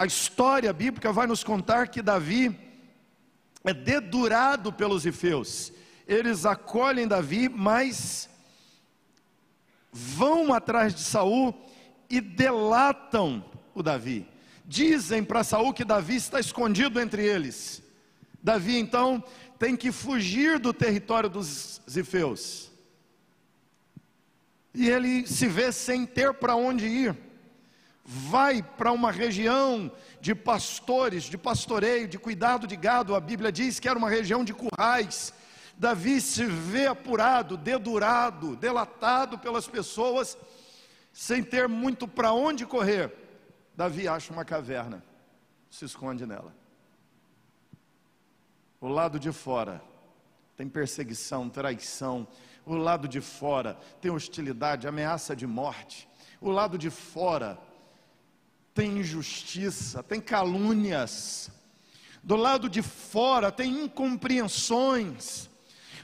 a 0.00 0.06
história 0.06 0.72
bíblica 0.72 1.12
vai 1.12 1.26
nos 1.26 1.44
contar 1.44 1.88
que 1.88 2.00
Davi 2.00 2.58
é 3.62 3.74
dedurado 3.74 4.72
pelos 4.72 5.04
Ifeus. 5.04 5.74
Eles 6.08 6.46
acolhem 6.46 7.06
Davi, 7.06 7.50
mas 7.50 8.26
vão 9.92 10.54
atrás 10.54 10.94
de 10.94 11.02
Saul 11.02 11.54
e 12.08 12.18
delatam 12.18 13.44
o 13.74 13.82
Davi. 13.82 14.26
Dizem 14.64 15.22
para 15.22 15.44
Saul 15.44 15.74
que 15.74 15.84
Davi 15.84 16.16
está 16.16 16.40
escondido 16.40 16.98
entre 16.98 17.22
eles. 17.22 17.82
Davi 18.42 18.78
então 18.78 19.22
tem 19.58 19.76
que 19.76 19.92
fugir 19.92 20.58
do 20.58 20.72
território 20.72 21.28
dos 21.28 21.82
Zifeus. 21.88 22.70
E 24.72 24.88
ele 24.88 25.26
se 25.26 25.46
vê 25.46 25.70
sem 25.70 26.06
ter 26.06 26.32
para 26.32 26.56
onde 26.56 26.86
ir. 26.86 27.29
Vai 28.12 28.60
para 28.62 28.90
uma 28.90 29.12
região 29.12 29.90
de 30.20 30.34
pastores, 30.34 31.24
de 31.24 31.38
pastoreio, 31.38 32.08
de 32.08 32.18
cuidado 32.18 32.66
de 32.66 32.74
gado. 32.74 33.14
A 33.14 33.20
Bíblia 33.20 33.52
diz 33.52 33.78
que 33.78 33.88
era 33.88 33.98
uma 33.98 34.10
região 34.10 34.44
de 34.44 34.52
currais 34.52 35.32
Davi 35.80 36.20
se 36.20 36.44
vê 36.44 36.86
apurado, 36.86 37.56
dedurado, 37.56 38.54
delatado 38.54 39.38
pelas 39.38 39.66
pessoas, 39.66 40.36
sem 41.10 41.42
ter 41.42 41.66
muito 41.66 42.06
para 42.06 42.34
onde 42.34 42.66
correr. 42.66 43.10
Davi 43.74 44.06
acha 44.06 44.30
uma 44.30 44.44
caverna, 44.44 45.02
se 45.70 45.86
esconde 45.86 46.26
nela. 46.26 46.54
O 48.78 48.88
lado 48.88 49.18
de 49.18 49.32
fora 49.32 49.82
tem 50.54 50.68
perseguição, 50.68 51.48
traição. 51.48 52.28
O 52.66 52.74
lado 52.74 53.08
de 53.08 53.22
fora 53.22 53.78
tem 54.02 54.10
hostilidade, 54.10 54.86
ameaça 54.86 55.34
de 55.34 55.46
morte. 55.46 56.06
O 56.42 56.50
lado 56.50 56.76
de 56.76 56.90
fora 56.90 57.58
tem 58.74 58.98
injustiça, 58.98 60.02
tem 60.02 60.20
calúnias. 60.20 61.50
Do 62.22 62.36
lado 62.36 62.68
de 62.68 62.82
fora 62.82 63.50
tem 63.50 63.84
incompreensões. 63.84 65.48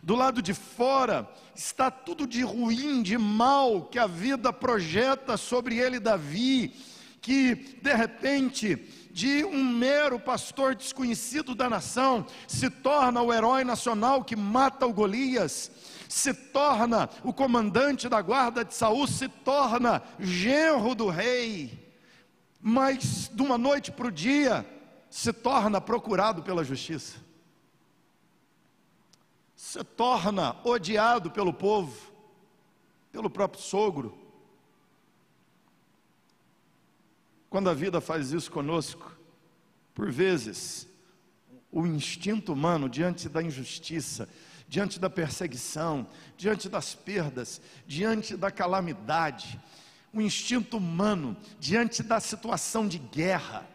Do 0.02 0.14
lado 0.14 0.40
de 0.40 0.54
fora 0.54 1.28
está 1.54 1.90
tudo 1.90 2.26
de 2.26 2.42
ruim, 2.42 3.02
de 3.02 3.18
mal 3.18 3.86
que 3.86 3.98
a 3.98 4.06
vida 4.06 4.52
projeta 4.52 5.36
sobre 5.36 5.78
ele, 5.78 5.98
Davi, 5.98 6.74
que 7.20 7.54
de 7.82 7.92
repente, 7.92 8.76
de 9.10 9.44
um 9.44 9.64
mero 9.64 10.20
pastor 10.20 10.74
desconhecido 10.74 11.54
da 11.54 11.68
nação, 11.68 12.26
se 12.46 12.70
torna 12.70 13.20
o 13.22 13.32
herói 13.32 13.64
nacional 13.64 14.22
que 14.22 14.36
mata 14.36 14.86
o 14.86 14.92
Golias, 14.92 15.70
se 16.08 16.32
torna 16.32 17.10
o 17.24 17.32
comandante 17.32 18.08
da 18.08 18.22
guarda 18.22 18.64
de 18.64 18.74
Saul, 18.74 19.06
se 19.06 19.28
torna 19.28 20.02
genro 20.20 20.94
do 20.94 21.08
rei, 21.08 21.85
mas 22.68 23.30
de 23.32 23.42
uma 23.42 23.56
noite 23.56 23.92
para 23.92 24.08
o 24.08 24.10
dia 24.10 24.66
se 25.08 25.32
torna 25.32 25.80
procurado 25.80 26.42
pela 26.42 26.64
justiça 26.64 27.26
se 29.56 29.82
torna 29.82 30.54
odiado 30.64 31.30
pelo 31.30 31.52
povo, 31.52 32.12
pelo 33.10 33.30
próprio 33.30 33.62
sogro. 33.62 34.16
Quando 37.48 37.70
a 37.70 37.74
vida 37.74 38.00
faz 38.00 38.32
isso 38.32 38.50
conosco, 38.50 39.16
por 39.94 40.12
vezes, 40.12 40.86
o 41.72 41.86
instinto 41.86 42.52
humano 42.52 42.88
diante 42.88 43.28
da 43.28 43.42
injustiça, 43.42 44.28
diante 44.68 45.00
da 45.00 45.08
perseguição, 45.08 46.06
diante 46.36 46.68
das 46.68 46.94
perdas, 46.94 47.60
diante 47.86 48.36
da 48.36 48.50
calamidade, 48.50 49.58
o 50.16 50.22
instinto 50.22 50.78
humano 50.78 51.36
diante 51.60 52.02
da 52.02 52.18
situação 52.20 52.88
de 52.88 52.98
guerra, 52.98 53.68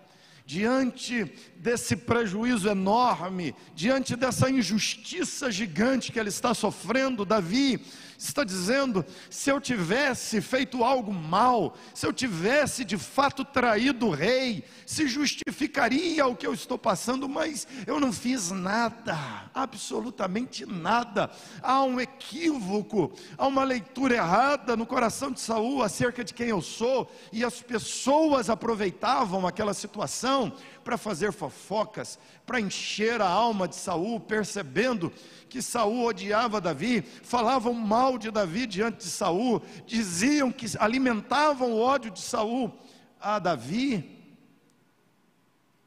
diante 0.45 1.31
desse 1.57 1.95
prejuízo 1.95 2.67
enorme, 2.67 3.55
diante 3.75 4.15
dessa 4.15 4.49
injustiça 4.49 5.51
gigante 5.51 6.11
que 6.11 6.19
ele 6.19 6.29
está 6.29 6.53
sofrendo, 6.53 7.23
Davi 7.23 7.85
está 8.27 8.43
dizendo: 8.43 9.05
se 9.29 9.49
eu 9.49 9.59
tivesse 9.59 10.41
feito 10.41 10.83
algo 10.83 11.13
mal, 11.13 11.75
se 11.93 12.05
eu 12.05 12.13
tivesse 12.13 12.85
de 12.85 12.97
fato 12.97 13.43
traído 13.43 14.07
o 14.07 14.11
rei, 14.11 14.63
se 14.85 15.07
justificaria 15.07 16.25
o 16.27 16.35
que 16.35 16.45
eu 16.45 16.53
estou 16.53 16.77
passando, 16.77 17.27
mas 17.27 17.67
eu 17.87 17.99
não 17.99 18.13
fiz 18.13 18.51
nada, 18.51 19.17
absolutamente 19.53 20.65
nada. 20.65 21.31
Há 21.61 21.83
um 21.83 21.99
equívoco, 21.99 23.11
há 23.37 23.47
uma 23.47 23.63
leitura 23.63 24.15
errada 24.15 24.77
no 24.77 24.85
coração 24.85 25.31
de 25.31 25.39
Saul 25.39 25.81
acerca 25.83 26.23
de 26.23 26.33
quem 26.33 26.47
eu 26.49 26.61
sou, 26.61 27.11
e 27.31 27.43
as 27.43 27.61
pessoas 27.61 28.49
aproveitavam 28.49 29.47
aquela 29.47 29.73
situação 29.73 30.53
para 30.83 30.97
fazer 30.97 31.31
fofocas, 31.31 32.19
para 32.45 32.59
encher 32.59 33.21
a 33.21 33.27
alma 33.27 33.67
de 33.67 33.75
Saul, 33.75 34.19
percebendo 34.19 35.11
que 35.49 35.61
Saul 35.61 36.05
odiava 36.05 36.61
Davi, 36.61 37.01
falavam 37.01 37.73
mal 37.73 38.17
de 38.17 38.31
Davi 38.31 38.65
diante 38.65 38.99
de 38.99 39.11
Saul, 39.11 39.61
diziam 39.85 40.51
que 40.51 40.65
alimentavam 40.79 41.71
o 41.71 41.79
ódio 41.79 42.11
de 42.11 42.21
Saul 42.21 42.71
a 43.19 43.39
Davi. 43.39 44.19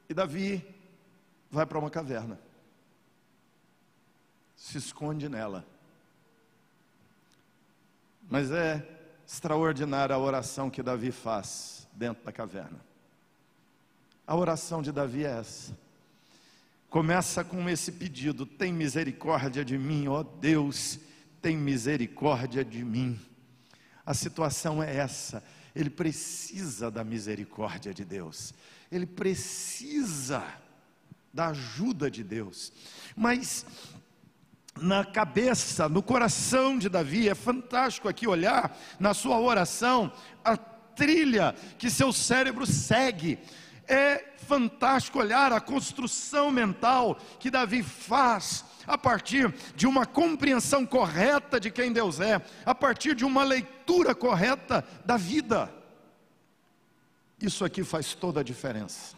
E 0.07 0.13
Davi 0.13 0.65
vai 1.49 1.65
para 1.65 1.79
uma 1.79 1.89
caverna. 1.89 2.39
Se 4.55 4.77
esconde 4.77 5.27
nela. 5.27 5.65
Mas 8.29 8.51
é 8.51 8.87
extraordinária 9.27 10.15
a 10.15 10.19
oração 10.19 10.69
que 10.69 10.83
Davi 10.83 11.11
faz 11.11 11.87
dentro 11.93 12.23
da 12.23 12.31
caverna. 12.31 12.79
A 14.27 14.35
oração 14.35 14.81
de 14.81 14.91
Davi 14.91 15.23
é 15.23 15.39
essa. 15.39 15.77
Começa 16.89 17.43
com 17.43 17.69
esse 17.69 17.91
pedido: 17.91 18.45
tem 18.45 18.73
misericórdia 18.73 19.63
de 19.63 19.77
mim, 19.77 20.07
ó 20.07 20.23
Deus, 20.23 20.99
tem 21.41 21.55
misericórdia 21.55 22.65
de 22.65 22.83
mim. 22.83 23.19
A 24.05 24.13
situação 24.13 24.81
é 24.81 24.95
essa, 24.95 25.43
ele 25.75 25.89
precisa 25.89 26.89
da 26.89 27.03
misericórdia 27.03 27.93
de 27.93 28.05
Deus, 28.05 28.53
ele 28.91 29.05
precisa 29.05 30.43
da 31.33 31.47
ajuda 31.49 32.09
de 32.09 32.23
Deus, 32.23 32.71
mas 33.15 33.65
na 34.79 35.05
cabeça, 35.05 35.87
no 35.87 36.01
coração 36.01 36.77
de 36.77 36.89
Davi, 36.89 37.29
é 37.29 37.35
fantástico 37.35 38.07
aqui 38.07 38.27
olhar 38.27 38.77
na 38.99 39.13
sua 39.13 39.39
oração 39.39 40.11
a 40.43 40.57
trilha 40.57 41.53
que 41.77 41.89
seu 41.89 42.11
cérebro 42.11 42.65
segue 42.65 43.39
é 43.87 44.33
fantástico 44.37 45.19
olhar 45.19 45.51
a 45.51 45.59
construção 45.59 46.51
mental 46.51 47.17
que 47.39 47.49
Davi 47.49 47.83
faz 47.83 48.63
a 48.87 48.97
partir 48.97 49.53
de 49.75 49.87
uma 49.87 50.05
compreensão 50.05 50.85
correta 50.85 51.59
de 51.59 51.71
quem 51.71 51.91
Deus 51.91 52.19
é, 52.19 52.41
a 52.65 52.75
partir 52.75 53.15
de 53.15 53.25
uma 53.25 53.43
leitura 53.43 54.13
correta 54.13 54.85
da 55.03 55.17
vida. 55.17 55.73
Isso 57.41 57.65
aqui 57.65 57.83
faz 57.83 58.13
toda 58.13 58.39
a 58.39 58.43
diferença. 58.43 59.15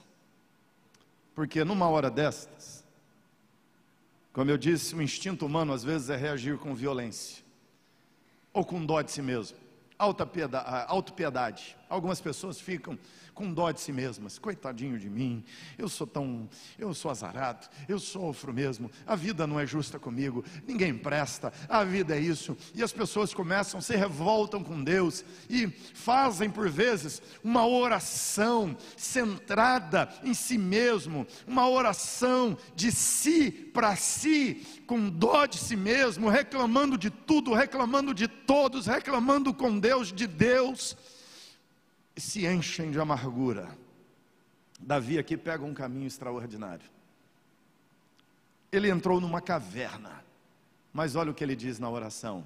Porque 1.36 1.64
numa 1.64 1.88
hora 1.88 2.10
destas, 2.10 2.84
como 4.34 4.50
eu 4.50 4.58
disse, 4.58 4.96
o 4.96 5.02
instinto 5.02 5.46
humano 5.46 5.74
às 5.74 5.84
vezes 5.84 6.10
é 6.10 6.16
reagir 6.16 6.58
com 6.58 6.74
violência 6.74 7.46
ou 8.54 8.66
com 8.66 8.84
dó 8.84 9.02
de 9.02 9.12
si 9.12 9.22
mesmo, 9.22 9.56
autopiedade. 10.00 11.77
Algumas 11.90 12.20
pessoas 12.20 12.60
ficam 12.60 12.98
com 13.34 13.54
dó 13.54 13.72
de 13.72 13.80
si 13.80 13.94
mesmas. 13.94 14.40
Coitadinho 14.40 14.98
de 14.98 15.10
mim, 15.10 15.44
eu 15.78 15.88
sou 15.88 16.08
tão, 16.08 16.50
eu 16.78 16.94
sou 16.94 17.12
azarado, 17.12 17.68
eu 17.88 18.00
sofro 18.00 18.52
mesmo, 18.52 18.92
a 19.06 19.16
vida 19.16 19.46
não 19.46 19.60
é 19.60 19.66
justa 19.66 20.00
comigo, 20.00 20.44
ninguém 20.66 20.98
presta, 20.98 21.54
a 21.70 21.84
vida 21.84 22.18
é 22.18 22.20
isso. 22.20 22.58
E 22.74 22.82
as 22.82 22.92
pessoas 22.92 23.34
começam, 23.36 23.80
se 23.80 23.96
revoltam 23.96 24.64
com 24.64 24.84
Deus 24.84 25.24
e 25.48 25.68
fazem 25.68 26.50
por 26.50 26.68
vezes 26.68 27.22
uma 27.44 27.66
oração 27.68 28.76
centrada 28.98 30.10
em 30.24 30.34
si 30.34 30.58
mesmo, 30.58 31.28
uma 31.46 31.70
oração 31.70 32.58
de 32.76 32.92
si 32.92 33.52
para 33.52 33.96
si, 33.96 34.66
com 34.88 35.10
dó 35.10 35.46
de 35.46 35.60
si 35.60 35.76
mesmo, 35.76 36.28
reclamando 36.28 36.98
de 36.98 37.12
tudo, 37.12 37.54
reclamando 37.54 38.14
de 38.16 38.28
todos, 38.28 38.88
reclamando 38.88 39.54
com 39.54 39.80
Deus 39.80 40.12
de 40.12 40.26
Deus 40.26 40.98
se 42.20 42.46
enchem 42.46 42.92
de 42.92 43.00
amargura. 43.00 43.78
Davi 44.80 45.18
aqui 45.18 45.36
pega 45.36 45.64
um 45.64 45.74
caminho 45.74 46.08
extraordinário. 46.08 46.90
Ele 48.72 48.90
entrou 48.90 49.20
numa 49.20 49.42
caverna, 49.42 50.24
Mas 50.94 51.16
olha 51.16 51.32
o 51.32 51.34
que 51.34 51.44
ele 51.44 51.56
diz 51.56 51.80
na 51.80 51.90
oração: 51.90 52.46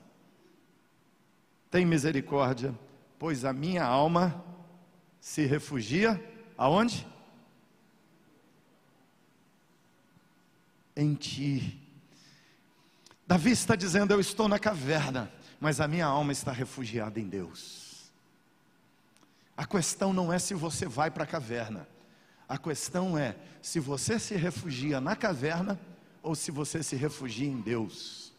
Tem 1.69 1.85
misericórdia, 1.85 2.77
pois 3.17 3.45
a 3.45 3.53
minha 3.53 3.83
alma 3.83 4.43
se 5.19 5.45
refugia 5.45 6.21
aonde? 6.57 7.07
Em 10.95 11.15
ti. 11.15 11.79
Davi 13.25 13.51
está 13.51 13.75
dizendo: 13.75 14.13
Eu 14.13 14.19
estou 14.19 14.47
na 14.47 14.59
caverna, 14.59 15.31
mas 15.59 15.79
a 15.79 15.87
minha 15.87 16.05
alma 16.05 16.31
está 16.31 16.51
refugiada 16.51 17.19
em 17.19 17.27
Deus. 17.27 17.90
A 19.55 19.65
questão 19.65 20.13
não 20.13 20.31
é 20.31 20.39
se 20.39 20.53
você 20.53 20.85
vai 20.85 21.11
para 21.11 21.23
a 21.23 21.27
caverna, 21.27 21.87
a 22.47 22.57
questão 22.57 23.17
é 23.17 23.35
se 23.61 23.79
você 23.79 24.19
se 24.19 24.35
refugia 24.35 24.99
na 24.99 25.15
caverna 25.15 25.79
ou 26.21 26.35
se 26.35 26.51
você 26.51 26.83
se 26.83 26.95
refugia 26.95 27.47
em 27.47 27.61
Deus. 27.61 28.31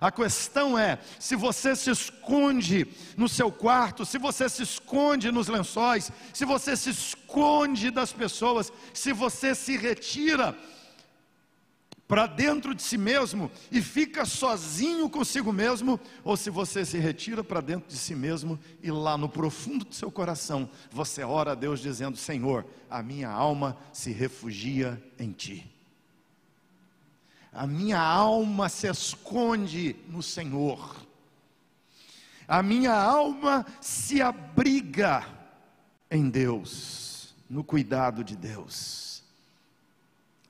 A 0.00 0.10
questão 0.10 0.76
é: 0.78 0.98
se 1.18 1.36
você 1.36 1.76
se 1.76 1.90
esconde 1.90 2.86
no 3.16 3.28
seu 3.28 3.52
quarto, 3.52 4.04
se 4.04 4.18
você 4.18 4.48
se 4.48 4.62
esconde 4.62 5.30
nos 5.30 5.46
lençóis, 5.48 6.10
se 6.34 6.44
você 6.44 6.76
se 6.76 6.90
esconde 6.90 7.90
das 7.90 8.12
pessoas, 8.12 8.72
se 8.92 9.12
você 9.12 9.54
se 9.54 9.76
retira 9.76 10.56
para 12.12 12.26
dentro 12.26 12.74
de 12.74 12.82
si 12.82 12.98
mesmo 12.98 13.50
e 13.70 13.80
fica 13.80 14.26
sozinho 14.26 15.08
consigo 15.08 15.50
mesmo, 15.50 15.98
ou 16.22 16.36
se 16.36 16.50
você 16.50 16.84
se 16.84 16.98
retira 16.98 17.42
para 17.42 17.62
dentro 17.62 17.88
de 17.88 17.96
si 17.96 18.14
mesmo 18.14 18.60
e 18.82 18.90
lá 18.90 19.16
no 19.16 19.30
profundo 19.30 19.82
do 19.82 19.94
seu 19.94 20.10
coração 20.12 20.68
você 20.90 21.22
ora 21.24 21.52
a 21.52 21.54
Deus 21.54 21.80
dizendo: 21.80 22.18
Senhor, 22.18 22.66
a 22.90 23.02
minha 23.02 23.30
alma 23.30 23.78
se 23.94 24.12
refugia 24.12 25.02
em 25.18 25.32
Ti. 25.32 25.66
A 27.50 27.66
minha 27.66 27.98
alma 27.98 28.68
se 28.68 28.86
esconde 28.88 29.96
no 30.06 30.22
Senhor. 30.22 30.94
A 32.46 32.62
minha 32.62 32.92
alma 32.92 33.64
se 33.80 34.20
abriga 34.20 35.26
em 36.10 36.28
Deus, 36.28 37.34
no 37.48 37.64
cuidado 37.64 38.22
de 38.22 38.36
Deus. 38.36 39.22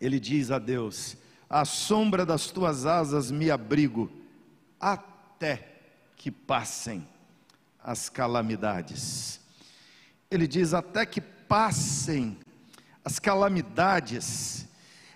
Ele 0.00 0.18
diz 0.18 0.50
a 0.50 0.58
Deus: 0.58 1.21
à 1.52 1.66
sombra 1.66 2.24
das 2.24 2.46
tuas 2.46 2.86
asas 2.86 3.30
me 3.30 3.50
abrigo, 3.50 4.10
até 4.80 5.68
que 6.16 6.30
passem 6.30 7.06
as 7.84 8.08
calamidades. 8.08 9.38
Ele 10.30 10.48
diz: 10.48 10.72
até 10.72 11.04
que 11.04 11.20
passem 11.20 12.38
as 13.04 13.18
calamidades, 13.18 14.66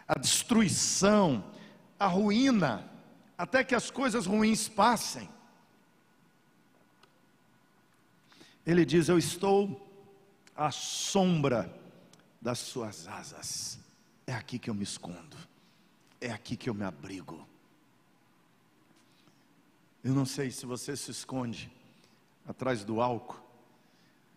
a 0.07 0.19
destruição, 0.19 1.43
a 1.99 2.07
ruína, 2.07 2.87
até 3.39 3.65
que 3.65 3.75
as 3.75 3.91
coisas 3.91 4.27
ruins 4.27 4.69
passem. 4.69 5.27
Ele 8.67 8.85
diz: 8.85 9.09
Eu 9.09 9.17
estou 9.17 9.89
à 10.55 10.71
sombra 10.71 11.75
das 12.43 12.59
suas 12.59 13.09
asas, 13.09 13.79
é 14.27 14.35
aqui 14.35 14.59
que 14.59 14.69
eu 14.69 14.75
me 14.75 14.85
escondo 14.85 15.56
é 16.27 16.33
aqui 16.33 16.57
que 16.57 16.69
eu 16.69 16.75
me 16.75 16.85
abrigo. 16.85 17.47
Eu 20.03 20.13
não 20.13 20.27
sei 20.27 20.51
se 20.51 20.67
você 20.67 20.97
se 20.97 21.11
esconde 21.11 21.71
atrás 22.47 22.85
do 22.85 23.01
álcool, 23.01 23.41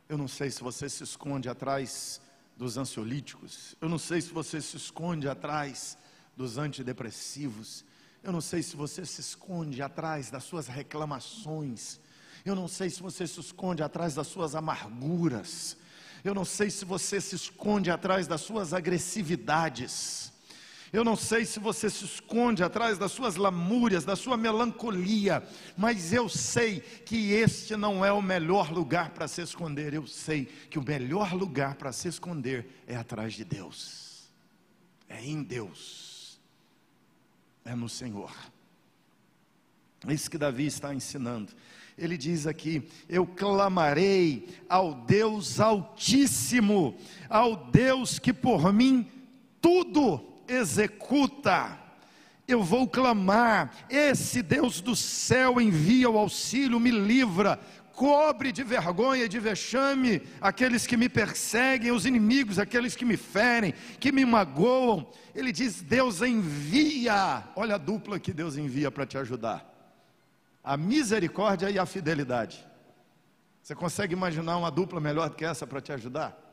eu 0.08 0.17
não 0.17 0.27
sei 0.27 0.50
se 0.50 0.62
você 0.62 0.89
se 0.89 1.03
esconde 1.03 1.50
atrás 1.50 2.22
dos 2.58 2.77
ansiolíticos, 2.77 3.75
eu 3.79 3.88
não 3.88 4.00
sei 4.00 4.22
se 4.22 4.31
você 4.31 4.62
se 4.62 4.77
esconde 4.77 5.27
atrás 5.27 5.98
dos 6.36 6.58
antidepressivos, 6.58 7.86
eu 8.23 8.32
não 8.32 8.41
sei 8.41 8.62
se 8.63 8.75
você 8.75 9.06
se 9.06 9.21
esconde 9.21 9.82
atrás 9.82 10.30
das 10.30 10.43
suas 10.43 10.67
reclamações, 10.67 11.99
eu 12.43 12.56
não 12.56 12.67
sei 12.67 12.89
se 12.89 13.02
você 13.02 13.28
se 13.28 13.39
esconde 13.39 13.84
atrás 13.84 14.15
das 14.15 14.28
suas 14.28 14.56
amarguras, 14.56 15.78
eu 16.23 16.34
não 16.34 16.45
sei 16.45 16.69
se 16.69 16.84
você 16.84 17.21
se 17.21 17.36
esconde 17.36 17.89
atrás 17.89 18.28
das 18.28 18.41
suas 18.41 18.73
agressividades. 18.73 20.34
Eu 20.91 21.04
não 21.04 21.15
sei 21.15 21.45
se 21.45 21.60
você 21.60 21.89
se 21.89 22.04
esconde 22.04 22.63
atrás 22.63 22.97
das 22.97 23.12
suas 23.12 23.36
lamúrias, 23.36 24.04
da 24.04 24.15
sua 24.15 24.36
melancolia, 24.36 25.43
mas 25.78 26.12
eu 26.12 26.28
sei 26.28 26.80
que 26.80 27.32
este 27.32 27.75
não 27.75 28.04
é 28.04 28.12
o 28.12 28.21
melhor 28.21 28.71
lugar 28.71 29.12
para 29.12 29.28
se 29.28 29.41
esconder. 29.41 29.93
Eu 29.93 30.08
sei 30.08 30.45
que 30.45 30.80
o 30.80 30.84
melhor 30.84 31.34
lugar 31.34 31.75
para 31.75 31.91
se 31.91 32.08
esconder 32.08 32.84
é 32.88 32.95
atrás 32.95 33.34
de 33.34 33.43
Deus, 33.43 34.30
é 35.08 35.23
em 35.23 35.43
Deus, 35.43 36.39
é 37.63 37.75
no 37.75 37.88
Senhor. 37.88 38.34
É 40.08 40.13
isso 40.13 40.32
que 40.32 40.38
Davi 40.38 40.65
está 40.65 40.93
ensinando. 40.93 41.54
Ele 41.97 42.17
diz 42.17 42.47
aqui: 42.47 42.89
Eu 43.08 43.28
clamarei 43.28 44.47
ao 44.67 44.93
Deus 44.95 45.60
Altíssimo, 45.60 46.97
ao 47.30 47.56
Deus 47.69 48.17
que 48.17 48.34
por 48.34 48.73
mim 48.73 49.06
tudo 49.62 50.29
executa. 50.49 51.77
Eu 52.47 52.63
vou 52.63 52.88
clamar, 52.88 53.71
esse 53.89 54.41
Deus 54.41 54.81
do 54.81 54.95
céu 54.95 55.62
envia 55.62 56.09
o 56.09 56.17
auxílio, 56.17 56.79
me 56.79 56.89
livra, 56.89 57.59
cobre 57.99 58.51
de 58.51 58.63
vergonha 58.63 59.25
e 59.25 59.27
de 59.29 59.39
vexame 59.39 60.21
aqueles 60.39 60.88
que 60.88 60.95
me 60.97 61.09
perseguem, 61.09 61.91
os 61.91 62.05
inimigos, 62.05 62.57
aqueles 62.57 62.95
que 62.95 63.05
me 63.05 63.17
ferem, 63.17 63.73
que 63.99 64.12
me 64.12 64.25
magoam. 64.25 65.07
Ele 65.35 65.51
diz: 65.51 65.81
Deus 65.81 66.21
envia, 66.21 67.43
olha 67.55 67.75
a 67.75 67.77
dupla 67.77 68.19
que 68.19 68.33
Deus 68.33 68.57
envia 68.57 68.89
para 68.89 69.05
te 69.05 69.17
ajudar: 69.17 69.69
a 70.63 70.75
misericórdia 70.75 71.69
e 71.69 71.77
a 71.77 71.85
fidelidade. 71.85 72.65
Você 73.62 73.75
consegue 73.75 74.13
imaginar 74.13 74.57
uma 74.57 74.71
dupla 74.71 74.99
melhor 74.99 75.29
do 75.29 75.35
que 75.35 75.45
essa 75.45 75.67
para 75.67 75.81
te 75.81 75.91
ajudar? 75.91 76.48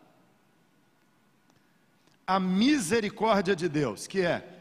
A 2.27 2.41
misericórdia 2.41 3.55
de 3.55 3.69
Deus, 3.69 4.07
que 4.07 4.21
é 4.21 4.53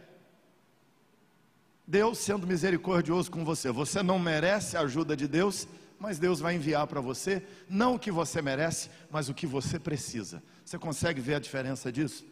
Deus 1.87 2.19
sendo 2.19 2.47
misericordioso 2.47 3.31
com 3.31 3.43
você. 3.43 3.71
Você 3.71 4.03
não 4.03 4.19
merece 4.19 4.77
a 4.77 4.81
ajuda 4.81 5.15
de 5.15 5.27
Deus, 5.27 5.67
mas 5.99 6.19
Deus 6.19 6.39
vai 6.39 6.55
enviar 6.55 6.85
para 6.87 7.01
você, 7.01 7.43
não 7.69 7.95
o 7.95 7.99
que 7.99 8.11
você 8.11 8.41
merece, 8.41 8.89
mas 9.09 9.29
o 9.29 9.33
que 9.33 9.47
você 9.47 9.79
precisa. 9.79 10.43
Você 10.63 10.77
consegue 10.77 11.21
ver 11.21 11.35
a 11.35 11.39
diferença 11.39 11.91
disso? 11.91 12.25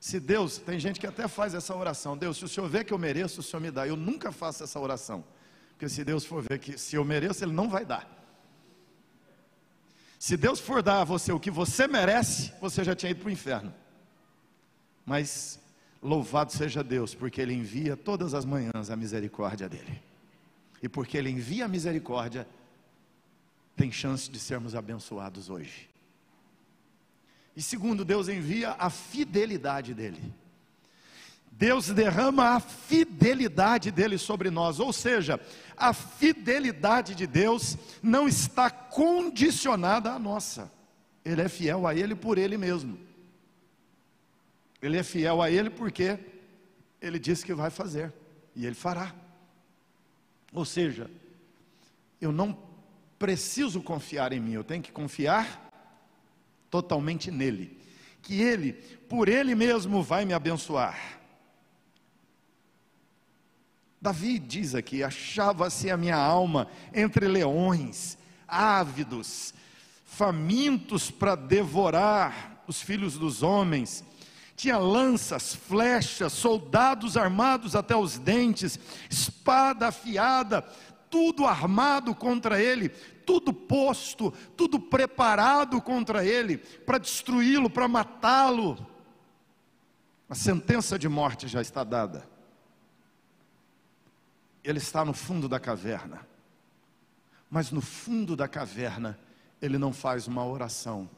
Se 0.00 0.18
Deus, 0.18 0.58
tem 0.58 0.78
gente 0.78 0.98
que 0.98 1.06
até 1.06 1.28
faz 1.28 1.52
essa 1.52 1.74
oração, 1.74 2.16
Deus, 2.16 2.38
se 2.38 2.44
o 2.44 2.48
Senhor 2.48 2.68
vê 2.68 2.82
que 2.82 2.92
eu 2.92 2.98
mereço, 2.98 3.40
o 3.40 3.42
Senhor 3.42 3.60
me 3.60 3.70
dá. 3.70 3.86
Eu 3.86 3.96
nunca 3.96 4.32
faço 4.32 4.64
essa 4.64 4.80
oração, 4.80 5.24
porque 5.70 5.88
se 5.88 6.02
Deus 6.04 6.24
for 6.24 6.42
ver 6.42 6.58
que 6.58 6.78
se 6.78 6.96
eu 6.96 7.04
mereço, 7.04 7.44
Ele 7.44 7.52
não 7.52 7.68
vai 7.68 7.84
dar. 7.84 8.08
Se 10.18 10.36
Deus 10.36 10.58
for 10.60 10.82
dar 10.82 11.02
a 11.02 11.04
você 11.04 11.32
o 11.32 11.40
que 11.40 11.50
você 11.50 11.86
merece, 11.86 12.52
você 12.60 12.82
já 12.82 12.94
tinha 12.94 13.10
ido 13.10 13.20
para 13.20 13.28
o 13.28 13.32
inferno. 13.32 13.74
Mas 15.10 15.58
louvado 16.00 16.52
seja 16.52 16.84
Deus, 16.84 17.16
porque 17.16 17.40
Ele 17.40 17.52
envia 17.52 17.96
todas 17.96 18.32
as 18.32 18.44
manhãs 18.44 18.90
a 18.90 18.94
misericórdia 18.94 19.68
dEle. 19.68 20.00
E 20.80 20.88
porque 20.88 21.18
Ele 21.18 21.28
envia 21.28 21.64
a 21.64 21.68
misericórdia, 21.68 22.46
tem 23.74 23.90
chance 23.90 24.30
de 24.30 24.38
sermos 24.38 24.72
abençoados 24.76 25.50
hoje. 25.50 25.90
E 27.56 27.60
segundo, 27.60 28.04
Deus 28.04 28.28
envia 28.28 28.76
a 28.78 28.88
fidelidade 28.88 29.94
dEle. 29.94 30.32
Deus 31.50 31.88
derrama 31.88 32.50
a 32.50 32.60
fidelidade 32.60 33.90
dele 33.90 34.16
sobre 34.16 34.48
nós, 34.48 34.78
ou 34.78 34.92
seja, 34.92 35.40
a 35.76 35.92
fidelidade 35.92 37.16
de 37.16 37.26
Deus 37.26 37.76
não 38.00 38.28
está 38.28 38.70
condicionada 38.70 40.12
à 40.12 40.20
nossa, 40.20 40.70
Ele 41.24 41.42
é 41.42 41.48
fiel 41.48 41.84
a 41.84 41.96
Ele 41.96 42.14
por 42.14 42.38
Ele 42.38 42.56
mesmo. 42.56 43.09
Ele 44.82 44.96
é 44.96 45.02
fiel 45.02 45.42
a 45.42 45.50
Ele 45.50 45.70
porque 45.70 46.18
Ele 47.00 47.18
disse 47.18 47.44
que 47.44 47.54
vai 47.54 47.70
fazer 47.70 48.12
e 48.54 48.66
Ele 48.66 48.74
fará. 48.74 49.14
Ou 50.52 50.64
seja, 50.64 51.10
eu 52.20 52.32
não 52.32 52.56
preciso 53.18 53.82
confiar 53.82 54.32
em 54.32 54.40
mim, 54.40 54.52
eu 54.52 54.64
tenho 54.64 54.82
que 54.82 54.90
confiar 54.92 55.68
totalmente 56.70 57.30
nele, 57.30 57.78
que 58.22 58.40
Ele, 58.40 58.72
por 59.08 59.28
Ele 59.28 59.54
mesmo, 59.54 60.02
vai 60.02 60.24
me 60.24 60.32
abençoar. 60.32 61.20
Davi 64.00 64.38
diz 64.38 64.74
aqui: 64.74 65.02
achava-se 65.02 65.90
a 65.90 65.96
minha 65.96 66.16
alma 66.16 66.68
entre 66.94 67.28
leões, 67.28 68.16
ávidos, 68.48 69.52
famintos 70.06 71.10
para 71.10 71.34
devorar 71.34 72.62
os 72.66 72.80
filhos 72.80 73.18
dos 73.18 73.42
homens 73.42 74.04
tinha 74.60 74.76
lanças, 74.76 75.54
flechas, 75.54 76.34
soldados 76.34 77.16
armados 77.16 77.74
até 77.74 77.96
os 77.96 78.18
dentes, 78.18 78.78
espada 79.08 79.88
afiada, 79.88 80.60
tudo 81.08 81.46
armado 81.46 82.14
contra 82.14 82.60
ele, 82.60 82.90
tudo 82.90 83.54
posto, 83.54 84.30
tudo 84.58 84.78
preparado 84.78 85.80
contra 85.80 86.26
ele, 86.26 86.58
para 86.58 86.98
destruí-lo, 86.98 87.70
para 87.70 87.88
matá-lo. 87.88 88.86
A 90.28 90.34
sentença 90.34 90.98
de 90.98 91.08
morte 91.08 91.48
já 91.48 91.62
está 91.62 91.82
dada. 91.82 92.28
ele 94.62 94.78
está 94.78 95.06
no 95.06 95.14
fundo 95.14 95.48
da 95.48 95.58
caverna. 95.58 96.28
Mas 97.48 97.70
no 97.70 97.80
fundo 97.80 98.36
da 98.36 98.46
caverna, 98.46 99.18
ele 99.60 99.78
não 99.78 99.90
faz 99.90 100.26
uma 100.28 100.44
oração 100.44 101.08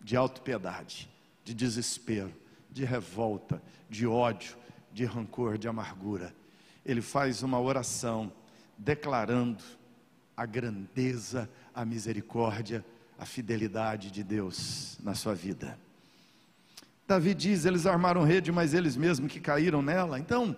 de 0.00 0.16
autopiedade, 0.16 1.08
de 1.44 1.54
desespero, 1.54 2.34
de 2.70 2.84
revolta, 2.84 3.62
de 3.88 4.06
ódio, 4.06 4.56
de 4.92 5.04
rancor, 5.04 5.58
de 5.58 5.68
amargura. 5.68 6.34
Ele 6.84 7.00
faz 7.00 7.42
uma 7.42 7.60
oração 7.60 8.32
declarando 8.76 9.62
a 10.36 10.46
grandeza, 10.46 11.50
a 11.74 11.84
misericórdia, 11.84 12.84
a 13.18 13.26
fidelidade 13.26 14.10
de 14.10 14.24
Deus 14.24 14.98
na 15.02 15.14
sua 15.14 15.34
vida. 15.34 15.78
Davi 17.06 17.34
diz: 17.34 17.64
eles 17.64 17.86
armaram 17.86 18.22
rede, 18.22 18.50
mas 18.50 18.72
eles 18.72 18.96
mesmos 18.96 19.30
que 19.30 19.40
caíram 19.40 19.82
nela. 19.82 20.18
Então, 20.18 20.56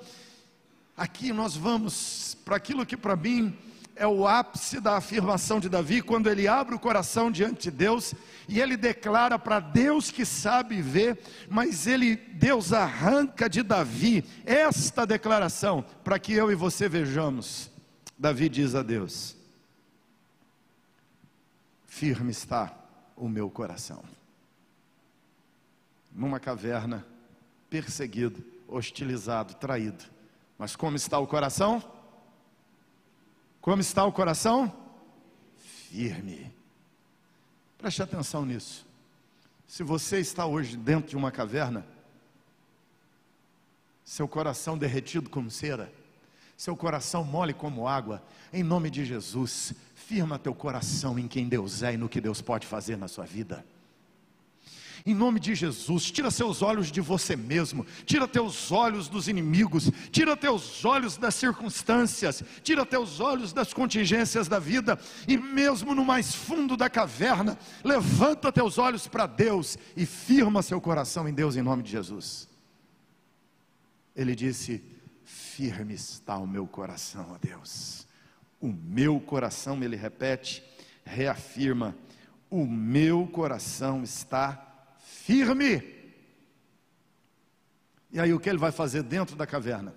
aqui 0.96 1.33
nós 1.33 1.57
vamos 1.57 2.37
para 2.44 2.57
aquilo 2.57 2.87
que 2.87 2.96
para 2.96 3.16
mim 3.16 3.57
é 4.03 4.07
o 4.07 4.27
ápice 4.27 4.81
da 4.81 4.97
afirmação 4.97 5.61
de 5.61 5.69
Davi, 5.69 6.03
quando 6.03 6.29
ele 6.29 6.49
abre 6.49 6.75
o 6.75 6.79
coração 6.79 7.31
diante 7.31 7.62
de 7.62 7.71
Deus 7.71 8.12
e 8.49 8.61
ele 8.61 8.77
declara 8.77 9.38
para 9.38 9.61
Deus 9.61 10.11
que 10.11 10.27
sabe 10.27 10.83
ver, 10.83 11.21
mas 11.49 11.87
ele, 11.87 12.17
Deus 12.17 12.73
arranca 12.73 13.49
de 13.49 13.62
Davi 13.62 14.25
esta 14.45 15.07
declaração 15.07 15.85
para 16.03 16.19
que 16.19 16.33
eu 16.33 16.51
e 16.51 16.57
você 16.57 16.88
vejamos. 16.88 17.71
Davi 18.19 18.49
diz 18.49 18.75
a 18.75 18.83
Deus: 18.83 19.37
Firme 21.87 22.33
está 22.33 22.77
o 23.17 23.29
meu 23.29 23.49
coração. 23.49 24.03
Numa 26.12 26.41
caverna, 26.41 27.07
perseguido, 27.71 28.45
hostilizado, 28.67 29.55
traído. 29.55 30.03
Mas 30.59 30.75
como 30.75 30.97
está 30.97 31.21
o 31.21 31.27
coração? 31.29 32.02
Como 33.62 33.81
está 33.81 34.05
o 34.05 34.12
coração? 34.12 34.70
Firme. 35.57 36.53
Preste 37.79 38.03
atenção 38.03 38.44
nisso. 38.44 38.85
Se 39.68 39.85
você 39.85 40.18
está 40.18 40.44
hoje 40.44 40.77
dentro 40.77 41.09
de 41.09 41.16
uma 41.16 41.31
caverna, 41.31 41.87
seu 44.05 44.27
coração 44.27 44.77
derretido 44.77 45.31
como 45.31 45.48
cera, 45.48 45.92
seu 46.57 46.77
coração 46.77 47.22
mole 47.22 47.55
como 47.55 47.87
água, 47.87 48.20
em 48.53 48.64
nome 48.64 48.90
de 48.90 49.05
Jesus, 49.05 49.72
firma 49.94 50.40
teu 50.40 50.55
coração 50.55 51.16
em 51.16 51.29
quem 51.29 51.48
Deus 51.48 51.85
é 51.85 51.94
e 51.94 51.96
no 51.96 52.09
que 52.09 52.20
Deus 52.20 52.42
pode 52.42 52.66
fazer 52.66 52.96
na 52.96 53.07
sua 53.07 53.25
vida. 53.25 53.64
Em 55.05 55.15
nome 55.15 55.41
de 55.41 55.55
Jesus, 55.55 56.11
tira 56.12 56.31
seus 56.31 56.62
olhos 56.62 56.91
de 56.93 57.01
você 57.01 57.35
mesmo, 57.35 57.85
tira 58.07 58.29
teus 58.29 58.71
olhos 58.71 59.09
dos 59.09 59.27
inimigos, 59.27 59.91
tira 60.12 60.37
teus 60.37 60.85
olhos 60.85 61.17
das 61.17 61.35
circunstâncias, 61.35 62.43
tira 62.62 62.87
teus 62.87 63.19
olhos 63.19 63.53
das 63.53 63.75
contingências 63.75 64.47
da 64.47 64.61
vida, 64.61 64.99
e 65.27 65.37
mesmo 65.37 65.93
no 65.93 66.05
mais 66.05 66.35
fundo 66.35 66.77
da 66.77 66.88
caverna, 66.88 67.59
levanta 67.83 68.53
teus 68.53 68.79
olhos 68.79 69.09
para 69.09 69.27
Deus 69.27 69.77
e 69.97 70.07
firma 70.07 70.62
seu 70.62 70.81
coração 70.81 71.29
em 71.29 71.35
Deus 71.35 71.57
em 71.57 71.62
nome 71.62 71.83
de 71.83 71.91
Jesus. 71.91 72.49
Ele 74.15 74.37
disse: 74.37 74.85
Firme 75.25 75.95
está 75.95 76.37
o 76.37 76.47
meu 76.47 76.67
coração, 76.67 77.27
ó 77.33 77.38
Deus. 77.38 78.07
O 78.61 78.69
meu 78.69 79.19
coração, 79.19 79.83
ele 79.83 79.97
repete, 79.97 80.62
reafirma: 81.05 81.97
O 82.49 82.65
meu 82.65 83.27
coração 83.27 84.05
está 84.05 84.53
firme. 84.53 84.72
E 88.11 88.21
aí 88.21 88.33
o 88.33 88.41
que 88.41 88.49
ele 88.49 88.59
vai 88.59 88.73
fazer 88.73 89.03
dentro 89.03 89.37
da 89.37 89.47
caverna? 89.47 89.95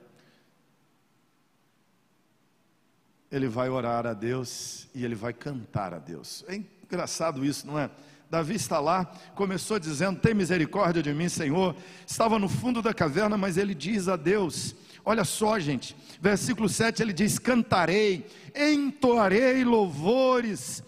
Ele 3.32 3.48
vai 3.48 3.70
orar 3.70 4.06
a 4.06 4.14
Deus 4.14 4.88
e 4.94 5.04
ele 5.04 5.16
vai 5.16 5.34
cantar 5.34 5.94
a 5.94 6.00
Deus. 6.00 6.46
É 6.48 6.56
engraçado 6.56 7.44
isso, 7.44 7.66
não 7.66 7.78
é? 7.78 7.90
Davi 8.30 8.56
está 8.56 8.80
lá, 8.80 9.06
começou 9.36 9.80
dizendo: 9.80 10.20
Tem 10.20 10.34
misericórdia 10.34 11.02
de 11.02 11.14
mim, 11.14 11.28
Senhor. 11.28 11.76
Estava 12.08 12.40
no 12.40 12.48
fundo 12.48 12.82
da 12.82 12.94
caverna, 12.94 13.38
mas 13.38 13.58
ele 13.58 13.76
diz 13.76 14.08
a 14.08 14.16
Deus: 14.16 14.76
Olha 15.04 15.26
só, 15.26 15.60
gente, 15.60 15.96
versículo 16.22 16.70
7 16.70 17.02
ele 17.02 17.14
diz: 17.14 17.38
Cantarei, 17.38 18.26
entoarei 18.56 19.64
louvores. 19.64 20.84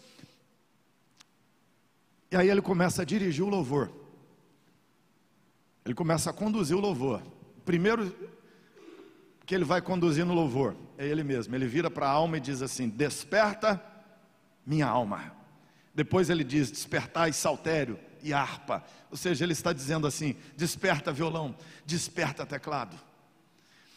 E 2.31 2.35
aí 2.35 2.49
ele 2.49 2.61
começa 2.61 3.01
a 3.01 3.05
dirigir 3.05 3.43
o 3.43 3.49
louvor 3.49 4.06
ele 5.87 5.93
começa 5.93 6.29
a 6.29 6.33
conduzir 6.33 6.75
o 6.75 6.81
louvor. 6.81 7.21
Primeiro 7.63 8.13
que 9.45 9.55
ele 9.55 9.63
vai 9.63 9.81
conduzir 9.81 10.25
no 10.25 10.33
louvor 10.33 10.75
é 10.97 11.07
ele 11.07 11.23
mesmo. 11.23 11.55
Ele 11.55 11.65
vira 11.65 11.89
para 11.89 12.05
a 12.05 12.09
alma 12.09 12.35
e 12.35 12.41
diz 12.41 12.61
assim: 12.61 12.89
Desperta 12.89 13.81
minha 14.65 14.85
alma. 14.85 15.31
Depois 15.95 16.29
ele 16.29 16.43
diz: 16.43 16.69
Despertai 16.69 17.31
saltério 17.31 17.97
e 18.21 18.33
harpa. 18.33 18.83
Ou 19.09 19.15
seja, 19.15 19.45
ele 19.45 19.53
está 19.53 19.71
dizendo 19.71 20.05
assim: 20.05 20.35
Desperta 20.57 21.13
violão, 21.13 21.55
desperta 21.85 22.45
teclado. 22.45 22.99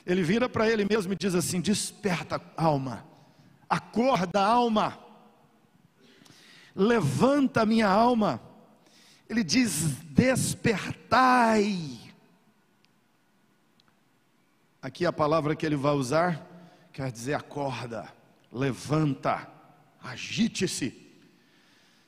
Ele 0.07 0.23
vira 0.23 0.49
para 0.49 0.71
ele 0.71 0.87
mesmo 0.89 1.13
e 1.13 1.17
diz 1.17 1.35
assim: 1.35 1.61
Desperta 1.61 2.41
alma, 2.57 3.05
acorda 3.69 4.41
alma, 4.41 4.97
levanta 6.73 7.67
minha 7.67 7.89
alma 7.89 8.41
ele 9.31 9.45
diz: 9.45 10.03
despertai. 10.11 11.99
Aqui 14.83 15.07
a 15.07 15.13
palavra 15.13 15.55
que 15.55 15.65
ele 15.65 15.77
vai 15.77 15.93
usar 15.93 16.45
quer 16.93 17.13
dizer 17.13 17.35
acorda, 17.35 18.13
levanta, 18.51 19.49
agite-se, 20.03 21.09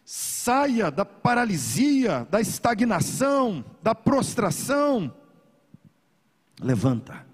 saia 0.04 0.90
da 0.90 1.04
paralisia, 1.04 2.26
da 2.28 2.40
estagnação, 2.40 3.64
da 3.80 3.94
prostração, 3.94 5.14
levanta. 6.60 7.24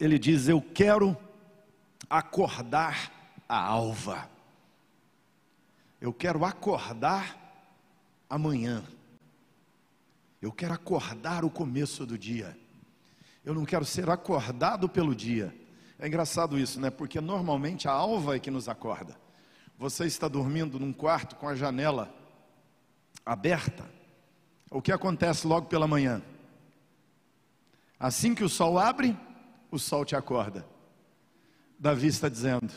Ele 0.00 0.18
diz: 0.18 0.48
Eu 0.48 0.62
quero 0.62 1.14
acordar 2.08 3.21
a 3.52 3.58
alva. 3.58 4.30
Eu 6.00 6.10
quero 6.10 6.42
acordar 6.42 7.68
amanhã. 8.28 8.82
Eu 10.40 10.50
quero 10.50 10.72
acordar 10.72 11.44
o 11.44 11.50
começo 11.50 12.06
do 12.06 12.16
dia. 12.16 12.56
Eu 13.44 13.52
não 13.52 13.66
quero 13.66 13.84
ser 13.84 14.08
acordado 14.08 14.88
pelo 14.88 15.14
dia. 15.14 15.54
É 15.98 16.06
engraçado 16.06 16.58
isso, 16.58 16.80
né? 16.80 16.88
Porque 16.88 17.20
normalmente 17.20 17.86
a 17.86 17.92
alva 17.92 18.36
é 18.36 18.38
que 18.38 18.50
nos 18.50 18.70
acorda. 18.70 19.20
Você 19.76 20.06
está 20.06 20.28
dormindo 20.28 20.80
num 20.80 20.92
quarto 20.92 21.36
com 21.36 21.46
a 21.46 21.54
janela 21.54 22.10
aberta. 23.24 23.84
O 24.70 24.80
que 24.80 24.90
acontece 24.90 25.46
logo 25.46 25.66
pela 25.66 25.86
manhã? 25.86 26.22
Assim 28.00 28.34
que 28.34 28.42
o 28.42 28.48
sol 28.48 28.78
abre, 28.78 29.14
o 29.70 29.78
sol 29.78 30.06
te 30.06 30.16
acorda. 30.16 30.66
Davi 31.78 32.06
está 32.06 32.30
dizendo: 32.30 32.72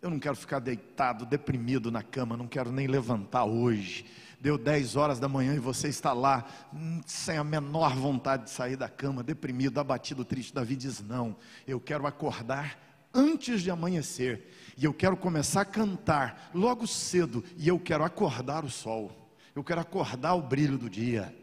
eu 0.00 0.10
não 0.10 0.18
quero 0.18 0.36
ficar 0.36 0.60
deitado, 0.60 1.26
deprimido 1.26 1.90
na 1.90 2.02
cama, 2.02 2.36
não 2.36 2.46
quero 2.46 2.70
nem 2.70 2.86
levantar 2.86 3.44
hoje. 3.44 4.04
Deu 4.40 4.56
10 4.56 4.94
horas 4.94 5.18
da 5.18 5.28
manhã 5.28 5.54
e 5.54 5.58
você 5.58 5.88
está 5.88 6.12
lá, 6.12 6.46
hum, 6.72 7.00
sem 7.04 7.36
a 7.36 7.42
menor 7.42 7.96
vontade 7.96 8.44
de 8.44 8.50
sair 8.50 8.76
da 8.76 8.88
cama, 8.88 9.22
deprimido, 9.22 9.80
abatido, 9.80 10.24
triste. 10.24 10.54
Davi 10.54 10.76
diz: 10.76 11.02
Não, 11.02 11.36
eu 11.66 11.80
quero 11.80 12.06
acordar 12.06 12.78
antes 13.12 13.62
de 13.62 13.70
amanhecer, 13.70 14.48
e 14.76 14.84
eu 14.84 14.94
quero 14.94 15.16
começar 15.16 15.62
a 15.62 15.64
cantar 15.64 16.50
logo 16.54 16.86
cedo, 16.86 17.42
e 17.56 17.66
eu 17.66 17.80
quero 17.80 18.04
acordar 18.04 18.64
o 18.64 18.70
sol, 18.70 19.32
eu 19.56 19.64
quero 19.64 19.80
acordar 19.80 20.34
o 20.34 20.42
brilho 20.42 20.78
do 20.78 20.88
dia, 20.88 21.34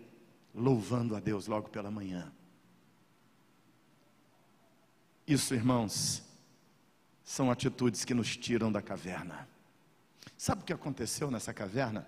louvando 0.53 1.15
a 1.17 1.19
Deus 1.19 1.47
logo 1.47 1.69
pela 1.69 1.91
manhã. 1.91 2.31
Isso, 5.27 5.53
irmãos, 5.53 6.23
são 7.25 7.49
atitudes 7.49 8.05
que 8.05 8.13
nos 8.13 8.37
tiram 8.37 8.71
da 8.71 8.83
caverna. 8.83 9.49
Sabe 10.37 10.61
o 10.61 10.65
que 10.65 10.71
aconteceu 10.71 11.31
nessa 11.31 11.51
caverna? 11.51 12.07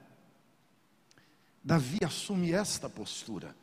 Davi 1.63 1.97
assume 2.05 2.53
esta 2.53 2.87
postura. 2.87 3.55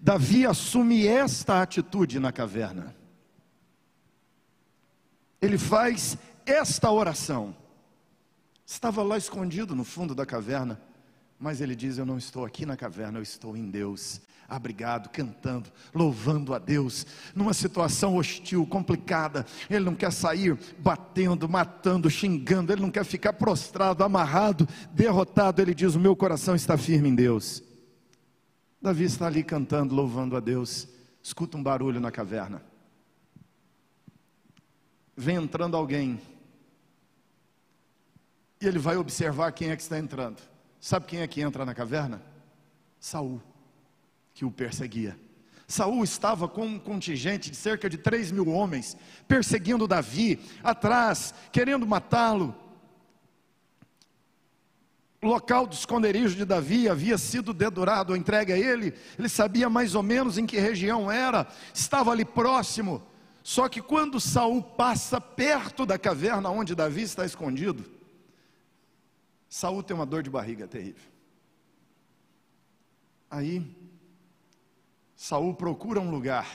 Davi 0.00 0.46
assume 0.46 1.06
esta 1.06 1.60
atitude 1.60 2.18
na 2.18 2.32
caverna. 2.32 2.96
Ele 5.40 5.58
faz 5.58 6.16
esta 6.46 6.90
oração. 6.90 7.54
Estava 8.64 9.02
lá 9.02 9.18
escondido 9.18 9.76
no 9.76 9.84
fundo 9.84 10.14
da 10.14 10.24
caverna, 10.24 10.80
mas 11.38 11.60
ele 11.60 11.74
diz: 11.74 11.98
Eu 11.98 12.06
não 12.06 12.18
estou 12.18 12.44
aqui 12.44 12.64
na 12.66 12.76
caverna, 12.76 13.18
eu 13.18 13.22
estou 13.22 13.56
em 13.56 13.70
Deus 13.70 14.20
abrigado, 14.48 15.08
cantando, 15.08 15.70
louvando 15.94 16.54
a 16.54 16.58
Deus, 16.58 17.06
numa 17.34 17.52
situação 17.52 18.16
hostil, 18.16 18.66
complicada. 18.66 19.44
Ele 19.68 19.84
não 19.84 19.94
quer 19.94 20.12
sair 20.12 20.56
batendo, 20.78 21.48
matando, 21.48 22.08
xingando, 22.08 22.72
ele 22.72 22.82
não 22.82 22.90
quer 22.90 23.04
ficar 23.04 23.32
prostrado, 23.32 24.04
amarrado, 24.04 24.68
derrotado. 24.92 25.60
Ele 25.60 25.74
diz: 25.74 25.94
O 25.94 26.00
meu 26.00 26.14
coração 26.14 26.54
está 26.54 26.76
firme 26.76 27.08
em 27.08 27.14
Deus. 27.14 27.62
Davi 28.80 29.04
está 29.04 29.26
ali 29.26 29.42
cantando, 29.42 29.94
louvando 29.94 30.36
a 30.36 30.40
Deus. 30.40 30.88
Escuta 31.22 31.56
um 31.56 31.62
barulho 31.62 32.00
na 32.00 32.10
caverna. 32.10 32.62
Vem 35.16 35.36
entrando 35.36 35.76
alguém. 35.76 36.20
E 38.60 38.66
ele 38.66 38.78
vai 38.78 38.96
observar 38.96 39.50
quem 39.52 39.70
é 39.70 39.76
que 39.76 39.82
está 39.82 39.98
entrando. 39.98 40.40
Sabe 40.80 41.06
quem 41.06 41.20
é 41.20 41.26
que 41.26 41.40
entra 41.40 41.64
na 41.64 41.74
caverna? 41.74 42.22
Saul, 43.00 43.40
que 44.34 44.44
o 44.44 44.50
perseguia. 44.50 45.18
Saul 45.66 46.04
estava 46.04 46.48
com 46.48 46.64
um 46.64 46.78
contingente 46.78 47.50
de 47.50 47.56
cerca 47.56 47.90
de 47.90 47.98
3 47.98 48.30
mil 48.30 48.48
homens, 48.48 48.96
perseguindo 49.26 49.88
Davi, 49.88 50.38
atrás, 50.62 51.34
querendo 51.50 51.86
matá-lo. 51.86 52.54
O 55.22 55.26
local 55.26 55.66
do 55.66 55.74
esconderijo 55.74 56.36
de 56.36 56.44
Davi 56.44 56.88
havia 56.88 57.18
sido 57.18 57.52
dedurado, 57.52 58.14
entregue 58.14 58.52
a 58.52 58.58
ele, 58.58 58.94
ele 59.18 59.28
sabia 59.28 59.68
mais 59.68 59.94
ou 59.94 60.02
menos 60.02 60.38
em 60.38 60.46
que 60.46 60.58
região 60.58 61.10
era, 61.10 61.48
estava 61.74 62.12
ali 62.12 62.24
próximo. 62.24 63.02
Só 63.42 63.68
que 63.68 63.80
quando 63.80 64.20
Saul 64.20 64.62
passa 64.62 65.20
perto 65.20 65.84
da 65.84 65.98
caverna 65.98 66.50
onde 66.50 66.74
Davi 66.74 67.02
está 67.02 67.24
escondido, 67.24 67.84
Saul 69.48 69.82
tem 69.82 69.94
uma 69.94 70.06
dor 70.06 70.22
de 70.22 70.30
barriga 70.30 70.66
terrível. 70.66 71.10
Aí 73.30 73.76
Saul 75.16 75.54
procura 75.54 76.00
um 76.00 76.10
lugar, 76.10 76.46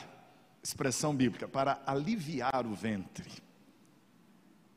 expressão 0.61 1.15
bíblica, 1.15 1.47
para 1.47 1.81
aliviar 1.85 2.65
o 2.65 2.75
ventre. 2.75 3.31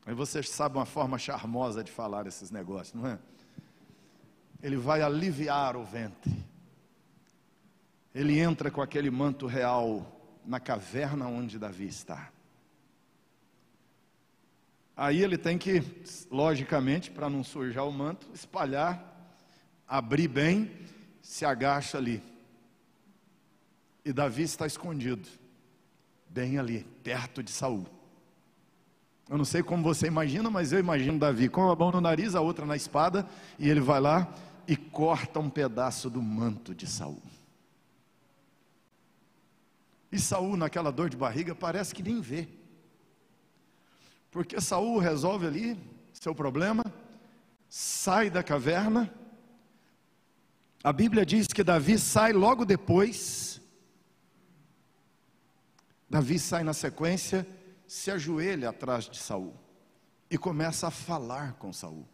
Aí 0.05 0.13
vocês 0.13 0.49
sabem 0.49 0.79
uma 0.79 0.85
forma 0.85 1.17
charmosa 1.17 1.83
de 1.83 1.91
falar 1.91 2.27
esses 2.27 2.51
negócios, 2.51 2.93
não 2.93 3.07
é? 3.09 3.19
Ele 4.61 4.77
vai 4.77 5.01
aliviar 5.01 5.75
o 5.75 5.83
ventre. 5.83 6.45
Ele 8.13 8.39
entra 8.39 8.71
com 8.71 8.81
aquele 8.81 9.11
manto 9.11 9.45
real 9.45 10.05
na 10.45 10.59
caverna 10.59 11.27
onde 11.27 11.59
Davi 11.59 11.87
está. 11.87 12.31
Aí 14.97 15.21
ele 15.21 15.37
tem 15.37 15.57
que, 15.57 15.83
logicamente, 16.31 17.11
para 17.11 17.29
não 17.29 17.43
sujar 17.43 17.85
o 17.85 17.91
manto, 17.91 18.27
espalhar, 18.33 19.33
abrir 19.87 20.27
bem, 20.27 20.71
se 21.21 21.43
agacha 21.43 21.97
ali. 21.97 22.23
E 24.05 24.13
Davi 24.13 24.43
está 24.43 24.65
escondido, 24.65 25.27
bem 26.29 26.57
ali, 26.57 26.85
perto 27.03 27.43
de 27.43 27.51
Saul. 27.51 27.85
Eu 29.27 29.37
não 29.37 29.45
sei 29.45 29.63
como 29.63 29.83
você 29.83 30.07
imagina, 30.07 30.49
mas 30.49 30.71
eu 30.71 30.79
imagino 30.79 31.19
Davi 31.19 31.49
com 31.49 31.69
a 31.69 31.75
mão 31.75 31.91
no 31.91 31.99
nariz, 31.99 32.35
a 32.35 32.41
outra 32.41 32.65
na 32.65 32.75
espada, 32.75 33.27
e 33.57 33.67
ele 33.67 33.81
vai 33.81 33.99
lá 33.99 34.31
e 34.67 34.77
corta 34.77 35.39
um 35.39 35.49
pedaço 35.49 36.09
do 36.09 36.21
manto 36.21 36.73
de 36.73 36.87
Saul. 36.87 37.21
E 40.11 40.19
Saul, 40.19 40.55
naquela 40.55 40.91
dor 40.91 41.09
de 41.09 41.17
barriga, 41.17 41.53
parece 41.53 41.93
que 41.93 42.03
nem 42.03 42.21
vê. 42.21 42.47
Porque 44.35 44.59
Saul 44.59 44.97
resolve 44.97 45.47
ali 45.47 45.79
seu 46.11 46.35
problema, 46.35 46.83
sai 47.69 48.29
da 48.29 48.43
caverna. 48.43 49.09
A 50.83 50.91
Bíblia 50.91 51.25
diz 51.25 51.47
que 51.47 51.63
Davi 51.63 51.97
sai 51.97 52.33
logo 52.33 52.65
depois. 52.65 53.61
Davi 56.09 56.37
sai 56.37 56.65
na 56.65 56.73
sequência, 56.73 57.47
se 57.87 58.11
ajoelha 58.11 58.71
atrás 58.71 59.05
de 59.05 59.19
Saul 59.19 59.55
e 60.29 60.37
começa 60.37 60.87
a 60.87 60.91
falar 60.91 61.53
com 61.53 61.71
Saul 61.71 62.05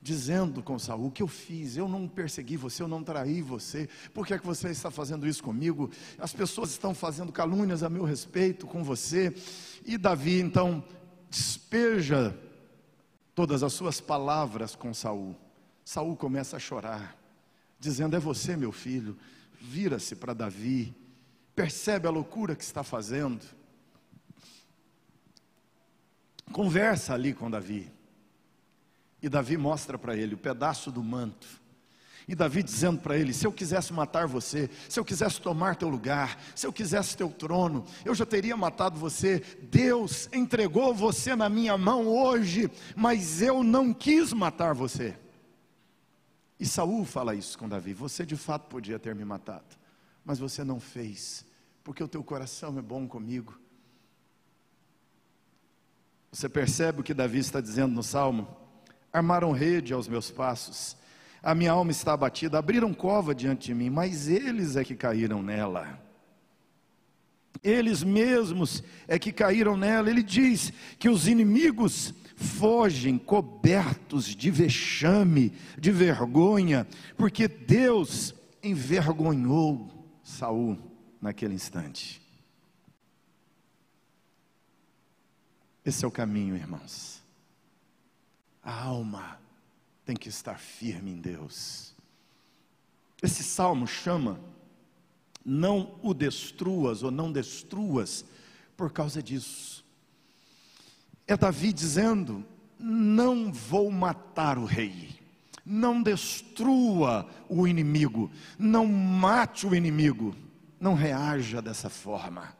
dizendo 0.00 0.62
com 0.62 0.78
Saul: 0.78 1.06
O 1.06 1.10
que 1.10 1.22
eu 1.22 1.28
fiz? 1.28 1.76
Eu 1.76 1.88
não 1.88 2.08
persegui 2.08 2.56
você, 2.56 2.82
eu 2.82 2.88
não 2.88 3.02
traí 3.02 3.42
você. 3.42 3.88
Por 4.14 4.26
que 4.26 4.34
é 4.34 4.38
que 4.38 4.46
você 4.46 4.68
está 4.68 4.90
fazendo 4.90 5.26
isso 5.26 5.42
comigo? 5.42 5.90
As 6.18 6.32
pessoas 6.32 6.70
estão 6.70 6.94
fazendo 6.94 7.32
calúnias 7.32 7.82
a 7.82 7.90
meu 7.90 8.04
respeito 8.04 8.66
com 8.66 8.82
você. 8.82 9.34
E 9.84 9.98
Davi 9.98 10.40
então 10.40 10.84
despeja 11.30 12.36
todas 13.34 13.62
as 13.62 13.72
suas 13.72 14.00
palavras 14.00 14.74
com 14.74 14.92
Saul. 14.92 15.36
Saul 15.84 16.16
começa 16.16 16.56
a 16.56 16.60
chorar, 16.60 17.16
dizendo: 17.78 18.16
É 18.16 18.18
você, 18.18 18.56
meu 18.56 18.72
filho. 18.72 19.16
Vira-se 19.62 20.16
para 20.16 20.32
Davi, 20.32 20.94
percebe 21.54 22.08
a 22.08 22.10
loucura 22.10 22.56
que 22.56 22.64
está 22.64 22.82
fazendo. 22.82 23.44
Conversa 26.50 27.14
ali 27.14 27.34
com 27.34 27.50
Davi. 27.50 27.92
E 29.22 29.28
Davi 29.28 29.58
mostra 29.58 29.98
para 29.98 30.16
ele 30.16 30.34
o 30.34 30.38
pedaço 30.38 30.90
do 30.90 31.04
manto. 31.04 31.59
E 32.30 32.34
Davi 32.36 32.62
dizendo 32.62 33.00
para 33.00 33.18
ele: 33.18 33.34
se 33.34 33.44
eu 33.44 33.52
quisesse 33.52 33.92
matar 33.92 34.28
você, 34.28 34.70
se 34.88 35.00
eu 35.00 35.04
quisesse 35.04 35.40
tomar 35.40 35.74
teu 35.74 35.88
lugar, 35.88 36.40
se 36.54 36.64
eu 36.64 36.72
quisesse 36.72 37.16
teu 37.16 37.28
trono, 37.28 37.84
eu 38.04 38.14
já 38.14 38.24
teria 38.24 38.56
matado 38.56 38.96
você. 38.96 39.40
Deus 39.62 40.28
entregou 40.32 40.94
você 40.94 41.34
na 41.34 41.48
minha 41.48 41.76
mão 41.76 42.06
hoje, 42.06 42.70
mas 42.94 43.42
eu 43.42 43.64
não 43.64 43.92
quis 43.92 44.32
matar 44.32 44.74
você. 44.74 45.18
E 46.60 46.64
Saul 46.64 47.04
fala 47.04 47.34
isso 47.34 47.58
com 47.58 47.68
Davi: 47.68 47.92
você 47.92 48.24
de 48.24 48.36
fato 48.36 48.68
podia 48.68 48.96
ter 48.96 49.12
me 49.12 49.24
matado, 49.24 49.76
mas 50.24 50.38
você 50.38 50.62
não 50.62 50.78
fez, 50.78 51.44
porque 51.82 52.00
o 52.00 52.06
teu 52.06 52.22
coração 52.22 52.78
é 52.78 52.82
bom 52.82 53.08
comigo. 53.08 53.58
Você 56.30 56.48
percebe 56.48 57.00
o 57.00 57.02
que 57.02 57.12
Davi 57.12 57.40
está 57.40 57.60
dizendo 57.60 57.92
no 57.92 58.04
salmo? 58.04 58.60
armaram 59.12 59.52
rede 59.52 59.92
aos 59.92 60.08
meus 60.08 60.30
passos. 60.30 60.96
A 61.42 61.54
minha 61.54 61.72
alma 61.72 61.90
está 61.90 62.12
abatida, 62.12 62.58
abriram 62.58 62.92
cova 62.92 63.34
diante 63.34 63.66
de 63.66 63.74
mim, 63.74 63.88
mas 63.88 64.28
eles 64.28 64.76
é 64.76 64.84
que 64.84 64.94
caíram 64.94 65.42
nela. 65.42 65.98
Eles 67.62 68.02
mesmos 68.02 68.82
é 69.08 69.18
que 69.18 69.32
caíram 69.32 69.76
nela. 69.76 70.10
Ele 70.10 70.22
diz 70.22 70.72
que 70.98 71.08
os 71.08 71.26
inimigos 71.26 72.14
fogem 72.36 73.18
cobertos 73.18 74.26
de 74.34 74.50
vexame, 74.50 75.52
de 75.78 75.90
vergonha, 75.90 76.86
porque 77.16 77.48
Deus 77.48 78.34
envergonhou 78.62 79.88
Saul 80.22 80.78
naquele 81.20 81.54
instante. 81.54 82.20
Esse 85.84 86.04
é 86.04 86.08
o 86.08 86.10
caminho, 86.10 86.54
irmãos. 86.54 87.22
A 88.62 88.84
alma 88.84 89.38
tem 90.04 90.16
que 90.16 90.28
estar 90.28 90.58
firme 90.58 91.10
em 91.10 91.20
Deus. 91.20 91.94
Esse 93.22 93.42
salmo 93.42 93.86
chama 93.86 94.40
não 95.44 95.98
o 96.02 96.12
destruas 96.12 97.02
ou 97.02 97.10
não 97.10 97.32
destruas 97.32 98.24
por 98.76 98.92
causa 98.92 99.22
disso. 99.22 99.84
É 101.26 101.36
Davi 101.36 101.72
dizendo: 101.72 102.44
não 102.78 103.52
vou 103.52 103.90
matar 103.90 104.58
o 104.58 104.64
rei, 104.64 105.10
não 105.64 106.02
destrua 106.02 107.28
o 107.48 107.66
inimigo, 107.66 108.30
não 108.58 108.86
mate 108.86 109.66
o 109.66 109.74
inimigo, 109.74 110.34
não 110.80 110.94
reaja 110.94 111.60
dessa 111.60 111.90
forma. 111.90 112.56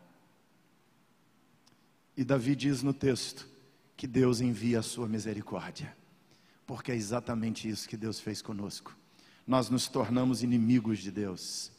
E 2.17 2.23
Davi 2.23 2.55
diz 2.55 2.83
no 2.83 2.93
texto: 2.93 3.49
que 3.97 4.07
Deus 4.07 4.41
envia 4.41 4.81
a 4.81 4.83
sua 4.83 5.09
misericórdia, 5.09 5.97
porque 6.71 6.93
é 6.93 6.95
exatamente 6.95 7.69
isso 7.69 7.89
que 7.89 7.97
Deus 7.97 8.21
fez 8.21 8.41
conosco. 8.41 8.97
Nós 9.45 9.69
nos 9.69 9.89
tornamos 9.89 10.45
inimigos 10.45 11.01
de 11.01 11.11
Deus, 11.11 11.73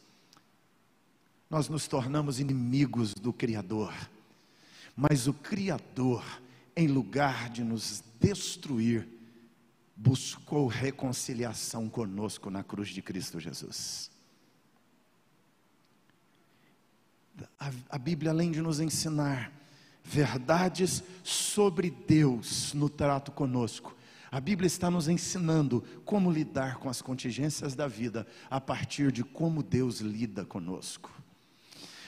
nós 1.48 1.66
nos 1.66 1.88
tornamos 1.88 2.38
inimigos 2.38 3.14
do 3.14 3.32
Criador, 3.32 3.90
mas 4.94 5.26
o 5.26 5.32
Criador, 5.32 6.22
em 6.76 6.88
lugar 6.88 7.48
de 7.48 7.64
nos 7.64 8.04
destruir, 8.20 9.08
buscou 9.96 10.66
reconciliação 10.66 11.88
conosco 11.88 12.50
na 12.50 12.62
cruz 12.62 12.90
de 12.90 13.00
Cristo 13.00 13.40
Jesus. 13.40 14.10
A, 17.88 17.96
Bíblia, 17.96 18.30
além 18.30 18.50
de 18.50 18.60
nos 18.60 18.78
ensinar 18.78 19.50
verdades 20.04 21.02
sobre 21.24 21.90
Deus 21.90 22.74
no 22.74 22.90
trato 22.90 23.32
conosco. 23.32 23.96
A 24.32 24.40
Bíblia 24.40 24.66
está 24.66 24.90
nos 24.90 25.08
ensinando 25.08 25.84
como 26.06 26.30
lidar 26.30 26.78
com 26.78 26.88
as 26.88 27.02
contingências 27.02 27.74
da 27.74 27.86
vida 27.86 28.26
a 28.48 28.58
partir 28.58 29.12
de 29.12 29.22
como 29.22 29.62
Deus 29.62 30.00
lida 30.00 30.42
conosco. 30.46 31.10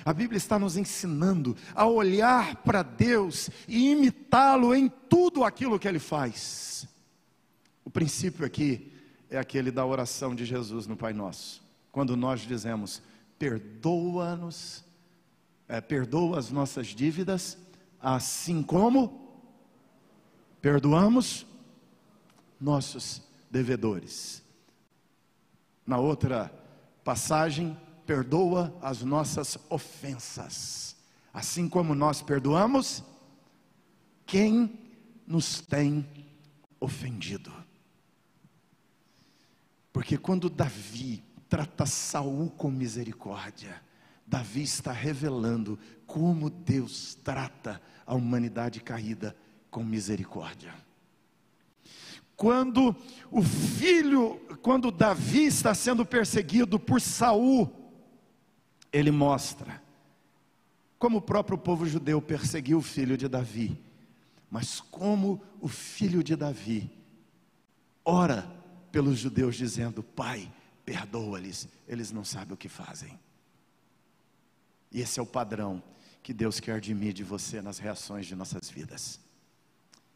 A 0.03 0.11
Bíblia 0.11 0.39
está 0.39 0.59
nos 0.59 0.79
ensinando 0.79 1.55
a 1.75 1.87
olhar 1.87 2.57
para 2.63 2.83
Deus 2.83 3.51
e 3.69 3.91
imitá-lo 3.91 4.75
em 4.75 4.89
tudo 4.89 5.45
aquilo 5.45 5.79
que 5.79 5.87
ele 5.87 5.99
faz. 5.99 6.89
O 7.85 7.91
princípio 7.91 8.47
aqui 8.47 8.91
é 9.29 9.37
aquele 9.37 9.71
da 9.71 9.85
oração 9.85 10.35
de 10.35 10.47
Jesus 10.47 10.87
no 10.87 10.97
Pai 10.97 11.13
Nosso, 11.13 11.63
quando 11.93 12.17
nós 12.17 12.41
dizemos: 12.41 13.03
perdoa-nos, 13.39 14.83
é, 15.69 15.79
perdoa 15.79 16.39
as 16.39 16.51
nossas 16.51 16.87
dívidas, 16.87 17.59
assim 18.01 18.63
como 18.63 19.43
perdoamos 20.63 21.47
nossos 22.61 23.23
devedores. 23.51 24.43
Na 25.87 25.99
outra 25.99 26.53
passagem, 27.05 27.77
perdoa 28.07 28.77
as 28.83 29.03
nossas 29.03 29.59
ofensas, 29.69 30.97
assim 31.33 31.69
como 31.69 31.95
nós 31.95 32.23
perdoamos 32.23 33.03
quem 34.27 34.79
nos 35.27 35.61
tem 35.61 36.07
ofendido. 36.81 37.53
Porque 39.93 40.19
quando 40.19 40.51
Davi 40.51 41.23
trata 41.49 41.87
Saul 41.87 42.51
com 42.51 42.71
misericórdia, 42.71 43.81
Davi 44.27 44.63
está 44.63 44.91
revelando 44.91 45.79
como 46.07 46.51
Deus 46.51 47.15
trata 47.23 47.81
a 48.07 48.15
humanidade 48.15 48.81
caída 48.81 49.37
com 49.71 49.85
misericórdia. 49.85 50.75
Quando 52.45 52.95
o 53.31 53.43
filho, 53.43 54.39
quando 54.61 54.91
Davi 54.91 55.47
está 55.47 55.75
sendo 55.75 56.05
perseguido 56.05 56.79
por 56.79 57.01
Saul, 57.01 57.73
ele 58.93 59.11
mostra 59.11 59.83
como 60.99 61.17
o 61.17 61.23
próprio 61.23 61.57
povo 61.57 61.87
judeu 61.87 62.21
perseguiu 62.21 62.77
o 62.77 62.83
filho 62.83 63.17
de 63.17 63.29
Davi, 63.29 63.83
mas 64.51 64.79
como 64.79 65.41
o 65.59 65.69
filho 65.69 66.23
de 66.23 66.37
Davi 66.37 66.91
ora 68.05 68.47
pelos 68.93 69.21
judeus 69.21 69.57
dizendo: 69.57 70.03
"Pai, 70.03 70.53
perdoa-lhes, 70.85 71.67
eles 71.89 72.13
não 72.13 72.27
sabem 72.27 72.53
o 72.53 72.59
que 72.59 72.69
fazem". 72.69 73.19
E 74.93 75.01
esse 75.01 75.19
é 75.19 75.23
o 75.23 75.27
padrão 75.27 75.83
que 76.23 76.35
Deus 76.35 76.61
quer 76.61 76.79
de 76.79 76.95
mim 76.95 77.07
e 77.07 77.15
de 77.15 77.25
você 77.25 77.63
nas 77.63 77.79
reações 77.79 78.27
de 78.27 78.35
nossas 78.35 78.69
vidas. 78.69 79.19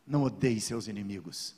Não 0.07 0.25
odeie 0.25 0.61
seus 0.61 0.88
inimigos. 0.88 1.57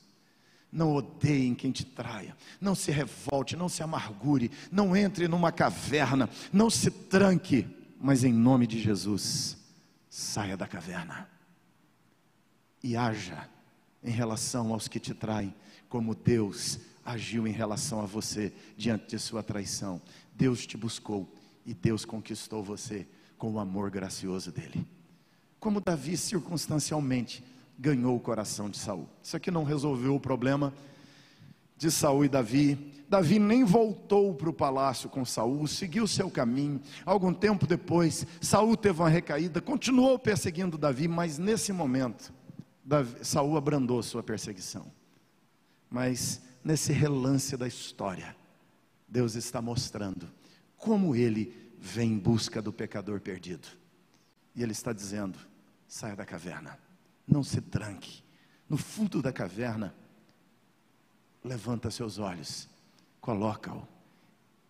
Não 0.72 0.94
odeiem 0.94 1.54
quem 1.54 1.72
te 1.72 1.84
traia. 1.84 2.36
Não 2.60 2.74
se 2.74 2.90
revolte, 2.90 3.56
não 3.56 3.68
se 3.68 3.82
amargure, 3.82 4.50
não 4.70 4.96
entre 4.96 5.26
numa 5.26 5.50
caverna, 5.50 6.28
não 6.52 6.70
se 6.70 6.90
tranque, 6.90 7.66
mas 8.00 8.22
em 8.22 8.32
nome 8.32 8.66
de 8.66 8.80
Jesus, 8.80 9.56
saia 10.08 10.56
da 10.56 10.66
caverna. 10.66 11.28
E 12.82 12.96
haja 12.96 13.48
em 14.02 14.10
relação 14.10 14.72
aos 14.72 14.88
que 14.88 15.00
te 15.00 15.12
traem, 15.12 15.54
como 15.88 16.14
Deus 16.14 16.78
agiu 17.04 17.46
em 17.46 17.52
relação 17.52 18.00
a 18.00 18.06
você 18.06 18.52
diante 18.76 19.08
de 19.08 19.18
sua 19.18 19.42
traição. 19.42 20.00
Deus 20.34 20.66
te 20.66 20.76
buscou 20.76 21.30
e 21.66 21.74
Deus 21.74 22.04
conquistou 22.04 22.62
você 22.62 23.06
com 23.36 23.52
o 23.52 23.58
amor 23.58 23.90
gracioso 23.90 24.52
dele. 24.52 24.86
Como 25.58 25.80
Davi 25.80 26.16
circunstancialmente 26.16 27.44
ganhou 27.80 28.14
o 28.14 28.20
coração 28.20 28.68
de 28.68 28.76
Saul. 28.76 29.08
Isso 29.22 29.34
aqui 29.34 29.50
não 29.50 29.64
resolveu 29.64 30.14
o 30.14 30.20
problema 30.20 30.72
de 31.78 31.90
Saul 31.90 32.26
e 32.26 32.28
Davi. 32.28 32.92
Davi 33.08 33.38
nem 33.38 33.64
voltou 33.64 34.34
para 34.34 34.50
o 34.50 34.52
palácio 34.52 35.08
com 35.08 35.24
Saul, 35.24 35.66
seguiu 35.66 36.06
seu 36.06 36.30
caminho. 36.30 36.78
Algum 37.06 37.32
tempo 37.32 37.66
depois, 37.66 38.26
Saul 38.38 38.76
teve 38.76 39.00
uma 39.00 39.08
recaída, 39.08 39.62
continuou 39.62 40.18
perseguindo 40.18 40.76
Davi, 40.76 41.08
mas 41.08 41.38
nesse 41.38 41.72
momento, 41.72 42.32
Davi, 42.84 43.24
Saul 43.24 43.56
abrandou 43.56 44.02
sua 44.02 44.22
perseguição. 44.22 44.86
Mas 45.88 46.42
nesse 46.62 46.92
relance 46.92 47.56
da 47.56 47.66
história, 47.66 48.36
Deus 49.08 49.34
está 49.34 49.62
mostrando 49.62 50.28
como 50.76 51.16
ele 51.16 51.72
vem 51.80 52.12
em 52.12 52.18
busca 52.18 52.60
do 52.60 52.72
pecador 52.72 53.20
perdido. 53.20 53.68
E 54.54 54.62
ele 54.62 54.72
está 54.72 54.92
dizendo: 54.92 55.38
saia 55.88 56.14
da 56.14 56.26
caverna, 56.26 56.78
não 57.30 57.42
se 57.42 57.60
tranque. 57.60 58.22
No 58.68 58.76
fundo 58.76 59.22
da 59.22 59.32
caverna, 59.32 59.94
levanta 61.44 61.90
seus 61.90 62.18
olhos, 62.18 62.68
coloca-o, 63.20 63.86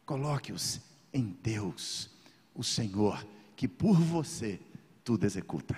coloque-os 0.04 0.80
em 1.12 1.36
Deus, 1.42 2.10
o 2.54 2.62
Senhor, 2.62 3.26
que 3.56 3.66
por 3.66 3.98
você 3.98 4.60
tudo 5.04 5.24
executa. 5.24 5.76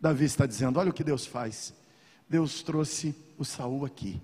Davi 0.00 0.24
está 0.24 0.46
dizendo: 0.46 0.78
olha 0.78 0.90
o 0.90 0.94
que 0.94 1.04
Deus 1.04 1.26
faz. 1.26 1.74
Deus 2.28 2.62
trouxe 2.62 3.14
o 3.36 3.44
Saul 3.44 3.84
aqui, 3.84 4.20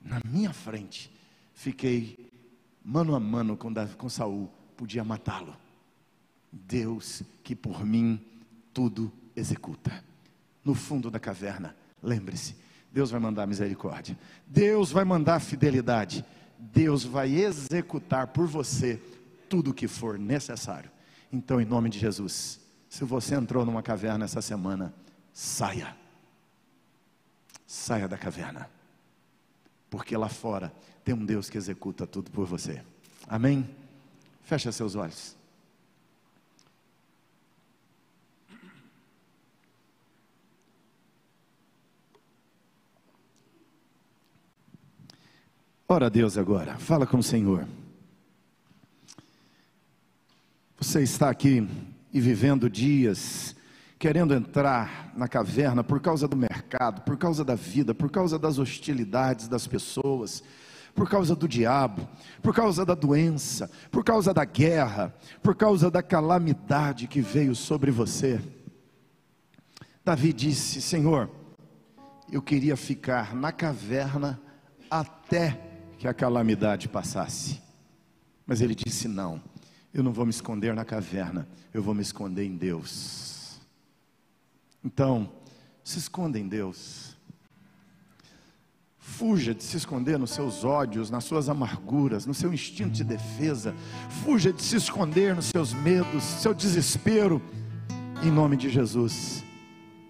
na 0.00 0.20
minha 0.24 0.52
frente. 0.52 1.12
Fiquei 1.54 2.30
mano 2.84 3.14
a 3.14 3.20
mano 3.20 3.56
com, 3.56 3.72
Davi, 3.72 3.96
com 3.96 4.08
Saul, 4.08 4.48
podia 4.76 5.04
matá-lo. 5.04 5.56
Deus 6.50 7.22
que 7.42 7.54
por 7.54 7.84
mim 7.84 8.20
tudo 8.72 9.12
executa. 9.34 10.11
No 10.64 10.74
fundo 10.74 11.10
da 11.10 11.18
caverna, 11.18 11.74
lembre-se, 12.02 12.54
Deus 12.92 13.10
vai 13.10 13.18
mandar 13.18 13.46
misericórdia. 13.46 14.18
Deus 14.46 14.92
vai 14.92 15.04
mandar 15.04 15.40
fidelidade. 15.40 16.24
Deus 16.58 17.04
vai 17.04 17.34
executar 17.34 18.28
por 18.28 18.46
você 18.46 19.00
tudo 19.48 19.70
o 19.70 19.74
que 19.74 19.88
for 19.88 20.18
necessário. 20.18 20.90
Então, 21.32 21.60
em 21.60 21.64
nome 21.64 21.88
de 21.88 21.98
Jesus, 21.98 22.60
se 22.88 23.04
você 23.04 23.34
entrou 23.34 23.64
numa 23.64 23.82
caverna 23.82 24.26
essa 24.26 24.42
semana, 24.42 24.94
saia. 25.32 25.96
Saia 27.66 28.06
da 28.06 28.18
caverna. 28.18 28.68
Porque 29.88 30.16
lá 30.16 30.28
fora 30.28 30.72
tem 31.02 31.14
um 31.14 31.24
Deus 31.24 31.48
que 31.48 31.56
executa 31.56 32.06
tudo 32.06 32.30
por 32.30 32.46
você. 32.46 32.82
Amém? 33.26 33.68
Fecha 34.42 34.70
seus 34.70 34.94
olhos. 34.94 35.36
Ora 45.94 46.06
a 46.06 46.08
Deus 46.08 46.38
agora, 46.38 46.78
fala 46.78 47.06
com 47.06 47.18
o 47.18 47.22
Senhor. 47.22 47.68
Você 50.78 51.02
está 51.02 51.28
aqui 51.28 51.68
e 52.10 52.18
vivendo 52.18 52.70
dias, 52.70 53.54
querendo 53.98 54.32
entrar 54.32 55.12
na 55.14 55.28
caverna 55.28 55.84
por 55.84 56.00
causa 56.00 56.26
do 56.26 56.34
mercado, 56.34 57.02
por 57.02 57.18
causa 57.18 57.44
da 57.44 57.54
vida, 57.54 57.94
por 57.94 58.10
causa 58.10 58.38
das 58.38 58.58
hostilidades 58.58 59.48
das 59.48 59.66
pessoas, 59.66 60.42
por 60.94 61.10
causa 61.10 61.36
do 61.36 61.46
diabo, 61.46 62.08
por 62.40 62.54
causa 62.54 62.86
da 62.86 62.94
doença, 62.94 63.70
por 63.90 64.02
causa 64.02 64.32
da 64.32 64.46
guerra, 64.46 65.14
por 65.42 65.54
causa 65.54 65.90
da 65.90 66.02
calamidade 66.02 67.06
que 67.06 67.20
veio 67.20 67.54
sobre 67.54 67.90
você. 67.90 68.40
Davi 70.02 70.32
disse: 70.32 70.80
Senhor, 70.80 71.28
eu 72.32 72.40
queria 72.40 72.78
ficar 72.78 73.34
na 73.34 73.52
caverna 73.52 74.40
até 74.90 75.71
que 76.02 76.08
a 76.08 76.12
calamidade 76.12 76.88
passasse. 76.88 77.62
Mas 78.44 78.60
ele 78.60 78.74
disse: 78.74 79.06
Não, 79.06 79.40
eu 79.94 80.02
não 80.02 80.12
vou 80.12 80.24
me 80.26 80.32
esconder 80.32 80.74
na 80.74 80.84
caverna, 80.84 81.46
eu 81.72 81.80
vou 81.80 81.94
me 81.94 82.02
esconder 82.02 82.42
em 82.44 82.56
Deus. 82.56 83.60
Então, 84.84 85.32
se 85.84 86.00
esconda 86.00 86.40
em 86.40 86.48
Deus. 86.48 87.16
Fuja 88.98 89.54
de 89.54 89.62
se 89.62 89.76
esconder 89.76 90.18
nos 90.18 90.30
seus 90.30 90.64
ódios, 90.64 91.08
nas 91.08 91.22
suas 91.22 91.48
amarguras, 91.48 92.26
no 92.26 92.34
seu 92.34 92.52
instinto 92.52 92.90
de 92.90 93.04
defesa. 93.04 93.72
Fuja 94.24 94.52
de 94.52 94.60
se 94.60 94.74
esconder 94.74 95.36
nos 95.36 95.46
seus 95.46 95.72
medos, 95.72 96.24
seu 96.24 96.52
desespero. 96.52 97.40
Em 98.24 98.30
nome 98.30 98.56
de 98.56 98.68
Jesus, 98.68 99.44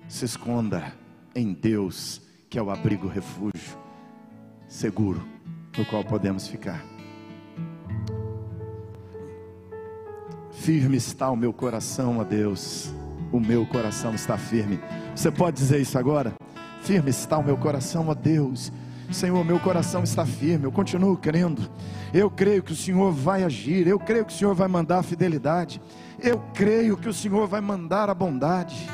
se 0.09 0.25
esconda 0.25 0.97
em 1.35 1.53
Deus, 1.53 2.23
que 2.49 2.59
é 2.59 2.63
o 2.63 2.71
abrigo 2.71 3.09
refúgio 3.09 3.77
seguro 4.67 5.42
no 5.77 5.85
qual 5.85 6.05
podemos 6.05 6.47
ficar. 6.47 6.85
Firme 10.51 10.97
está 10.97 11.31
o 11.31 11.37
meu 11.37 11.53
coração, 11.53 12.19
ó 12.19 12.25
Deus. 12.25 12.93
O 13.33 13.41
meu 13.41 13.67
coração 13.67 14.15
está 14.15 14.37
firme. 14.37 14.79
Você 15.15 15.31
pode 15.31 15.57
dizer 15.57 15.81
isso 15.81 15.99
agora? 15.99 16.35
Firme 16.83 17.11
está 17.11 17.39
o 17.39 17.45
meu 17.45 17.57
coração, 17.57 18.09
ó 18.09 18.15
Deus. 18.15 18.73
Senhor, 19.11 19.45
meu 19.45 19.61
coração 19.61 20.03
está 20.03 20.25
firme, 20.25 20.65
eu 20.65 20.73
continuo 20.73 21.17
crendo. 21.17 21.69
Eu 22.15 22.31
creio 22.31 22.63
que 22.63 22.73
o 22.73 22.77
Senhor 22.77 23.13
vai 23.13 23.45
agir, 23.45 23.87
eu 23.87 23.99
creio 23.99 24.25
que 24.25 24.33
o 24.33 24.37
Senhor 24.37 24.55
vai 24.55 24.69
mandar 24.69 24.99
a 24.99 25.03
fidelidade, 25.03 25.81
eu 26.19 26.39
creio 26.55 26.97
que 26.97 27.09
o 27.09 27.13
Senhor 27.13 27.47
vai 27.47 27.61
mandar 27.61 28.09
a 28.09 28.15
bondade. 28.15 28.89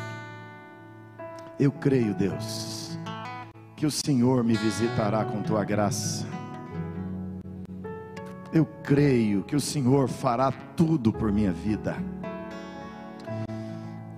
Eu 1.58 1.72
creio, 1.72 2.14
Deus, 2.14 2.98
que 3.76 3.86
o 3.86 3.90
Senhor 3.90 4.44
me 4.44 4.54
visitará 4.54 5.24
com 5.24 5.42
tua 5.42 5.64
graça. 5.64 6.37
Eu 8.52 8.64
creio 8.82 9.42
que 9.42 9.54
o 9.54 9.60
Senhor 9.60 10.08
fará 10.08 10.50
tudo 10.50 11.12
por 11.12 11.30
minha 11.30 11.52
vida. 11.52 11.96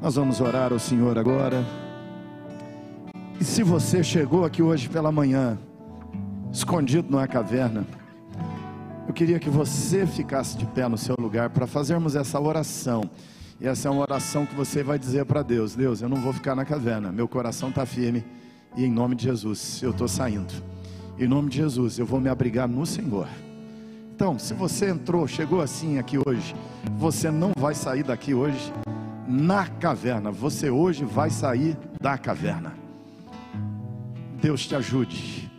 Nós 0.00 0.14
vamos 0.14 0.40
orar 0.40 0.72
ao 0.72 0.78
Senhor 0.78 1.18
agora. 1.18 1.64
E 3.40 3.44
se 3.44 3.64
você 3.64 4.04
chegou 4.04 4.44
aqui 4.44 4.62
hoje 4.62 4.88
pela 4.88 5.10
manhã, 5.10 5.58
escondido 6.52 7.10
numa 7.10 7.26
caverna, 7.26 7.84
eu 9.08 9.12
queria 9.12 9.40
que 9.40 9.50
você 9.50 10.06
ficasse 10.06 10.56
de 10.56 10.64
pé 10.64 10.86
no 10.86 10.96
seu 10.96 11.16
lugar 11.18 11.50
para 11.50 11.66
fazermos 11.66 12.14
essa 12.14 12.38
oração. 12.38 13.10
E 13.60 13.66
essa 13.66 13.88
é 13.88 13.90
uma 13.90 14.02
oração 14.02 14.46
que 14.46 14.54
você 14.54 14.84
vai 14.84 14.98
dizer 14.98 15.24
para 15.24 15.42
Deus: 15.42 15.74
Deus, 15.74 16.00
eu 16.00 16.08
não 16.08 16.18
vou 16.18 16.32
ficar 16.32 16.54
na 16.54 16.64
caverna, 16.64 17.10
meu 17.10 17.26
coração 17.26 17.70
está 17.70 17.84
firme, 17.84 18.24
e 18.76 18.84
em 18.84 18.90
nome 18.90 19.16
de 19.16 19.24
Jesus 19.24 19.80
eu 19.82 19.90
estou 19.90 20.06
saindo. 20.06 20.54
Em 21.18 21.26
nome 21.26 21.50
de 21.50 21.56
Jesus 21.56 21.98
eu 21.98 22.06
vou 22.06 22.20
me 22.20 22.28
abrigar 22.28 22.68
no 22.68 22.86
Senhor. 22.86 23.26
Então, 24.20 24.38
se 24.38 24.52
você 24.52 24.90
entrou, 24.90 25.26
chegou 25.26 25.62
assim 25.62 25.96
aqui 25.96 26.18
hoje, 26.18 26.54
você 26.98 27.30
não 27.30 27.52
vai 27.58 27.74
sair 27.74 28.02
daqui 28.02 28.34
hoje 28.34 28.70
na 29.26 29.66
caverna, 29.66 30.30
você 30.30 30.68
hoje 30.68 31.06
vai 31.06 31.30
sair 31.30 31.74
da 31.98 32.18
caverna. 32.18 32.74
Deus 34.42 34.66
te 34.66 34.74
ajude, 34.74 35.50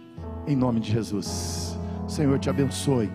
em 0.45 0.55
nome 0.55 0.79
de 0.79 0.91
Jesus. 0.91 1.75
Senhor 2.07 2.37
te 2.37 2.51
abençoe. 2.51 3.11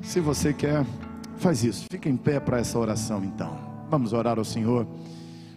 Se 0.00 0.20
você 0.20 0.54
quer, 0.54 0.86
faz 1.36 1.62
isso. 1.62 1.84
Fica 1.90 2.08
em 2.08 2.16
pé 2.16 2.40
para 2.40 2.60
essa 2.60 2.78
oração 2.78 3.22
então. 3.22 3.58
Vamos 3.90 4.14
orar 4.14 4.38
ao 4.38 4.44
Senhor. 4.46 4.86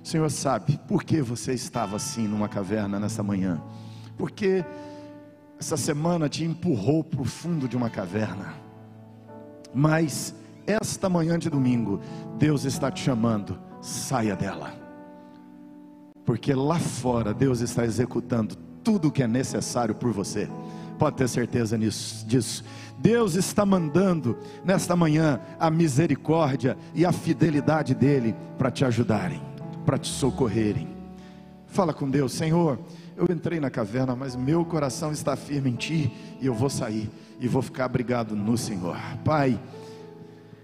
O 0.03 0.05
Senhor 0.05 0.29
sabe 0.29 0.77
por 0.89 1.05
que 1.05 1.21
você 1.21 1.53
estava 1.53 1.95
assim 1.95 2.27
numa 2.27 2.49
caverna 2.49 2.99
nessa 2.99 3.23
manhã. 3.23 3.61
Porque 4.17 4.65
essa 5.59 5.77
semana 5.77 6.27
te 6.27 6.43
empurrou 6.43 7.03
para 7.03 7.21
o 7.21 7.25
fundo 7.25 7.67
de 7.67 7.77
uma 7.77 7.89
caverna. 7.89 8.53
Mas 9.73 10.33
esta 10.65 11.09
manhã 11.09 11.37
de 11.37 11.49
domingo, 11.49 11.99
Deus 12.37 12.65
está 12.65 12.91
te 12.91 13.01
chamando, 13.01 13.59
saia 13.81 14.35
dela. 14.35 14.73
Porque 16.25 16.53
lá 16.53 16.79
fora 16.79 17.33
Deus 17.33 17.61
está 17.61 17.85
executando 17.85 18.55
tudo 18.83 19.07
o 19.07 19.11
que 19.11 19.23
é 19.23 19.27
necessário 19.27 19.95
por 19.95 20.11
você. 20.11 20.49
Pode 20.97 21.17
ter 21.17 21.27
certeza 21.27 21.77
nisso, 21.77 22.25
disso. 22.25 22.63
Deus 22.97 23.35
está 23.35 23.65
mandando 23.65 24.37
nesta 24.63 24.95
manhã 24.95 25.39
a 25.59 25.69
misericórdia 25.69 26.77
e 26.93 27.05
a 27.05 27.11
fidelidade 27.11 27.93
dele 27.93 28.35
para 28.57 28.71
te 28.71 28.85
ajudarem, 28.85 29.41
para 29.85 29.97
te 29.97 30.07
socorrerem. 30.07 30.87
Fala 31.67 31.93
com 31.93 32.09
Deus, 32.09 32.31
Senhor. 32.31 32.79
Eu 33.17 33.25
entrei 33.29 33.59
na 33.59 33.69
caverna, 33.69 34.15
mas 34.15 34.35
meu 34.35 34.65
coração 34.65 35.11
está 35.11 35.35
firme 35.35 35.69
em 35.69 35.75
Ti 35.75 36.11
e 36.41 36.45
eu 36.45 36.53
vou 36.53 36.69
sair 36.69 37.09
e 37.39 37.47
vou 37.47 37.61
ficar 37.61 37.85
abrigado 37.85 38.35
no 38.35 38.57
Senhor. 38.57 38.97
Pai, 39.23 39.59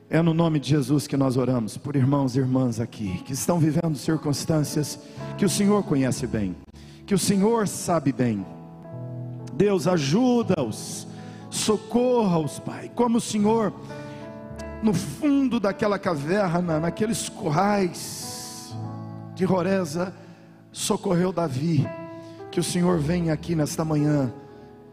é 0.10 0.22
no 0.22 0.34
nome 0.34 0.60
de 0.60 0.70
Jesus 0.70 1.08
que 1.08 1.16
nós 1.16 1.38
oramos 1.38 1.78
por 1.78 1.96
irmãos 1.96 2.36
e 2.36 2.40
irmãs 2.40 2.80
aqui 2.80 3.22
que 3.26 3.32
estão 3.32 3.58
vivendo 3.58 3.96
circunstâncias 3.96 5.00
que 5.38 5.46
o 5.46 5.50
Senhor 5.50 5.84
conhece 5.84 6.28
bem, 6.28 6.56
que 7.06 7.14
o 7.14 7.20
Senhor 7.20 7.68
sabe 7.68 8.12
bem 8.12 8.46
Deus, 9.54 9.88
ajuda-os, 9.88 11.08
socorra-os, 11.50 12.60
Pai, 12.60 12.92
como 12.96 13.18
o 13.18 13.22
Senhor, 13.22 13.72
no 14.82 14.94
fundo 14.94 15.60
daquela 15.60 16.00
caverna, 16.00 16.80
naqueles 16.80 17.30
corrais 17.30 18.74
de 19.36 19.46
Roreza, 19.46 20.14
socorreu 20.72 21.32
Davi, 21.32 21.88
que 22.52 22.60
o 22.60 22.64
Senhor 22.64 23.00
venha 23.00 23.34
aqui 23.34 23.56
nesta 23.56 23.86
manhã, 23.86 24.32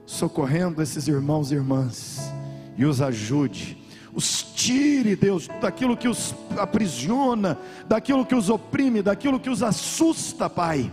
socorrendo 0.07 0.81
esses 0.81 1.09
irmãos 1.09 1.51
e 1.51 1.57
irmãs, 1.57 2.33
e 2.77 2.85
os 2.85 3.03
ajude, 3.03 3.77
os 4.15 4.43
tire, 4.43 5.17
Deus, 5.17 5.49
daquilo 5.61 5.97
que 5.97 6.09
os 6.09 6.35
aprisiona, 6.57 7.59
daquilo 7.87 8.25
que 8.25 8.35
os 8.35 8.49
oprime, 8.49 9.03
daquilo 9.03 9.39
que 9.41 9.51
os 9.51 9.63
assusta, 9.63 10.49
Pai. 10.49 10.93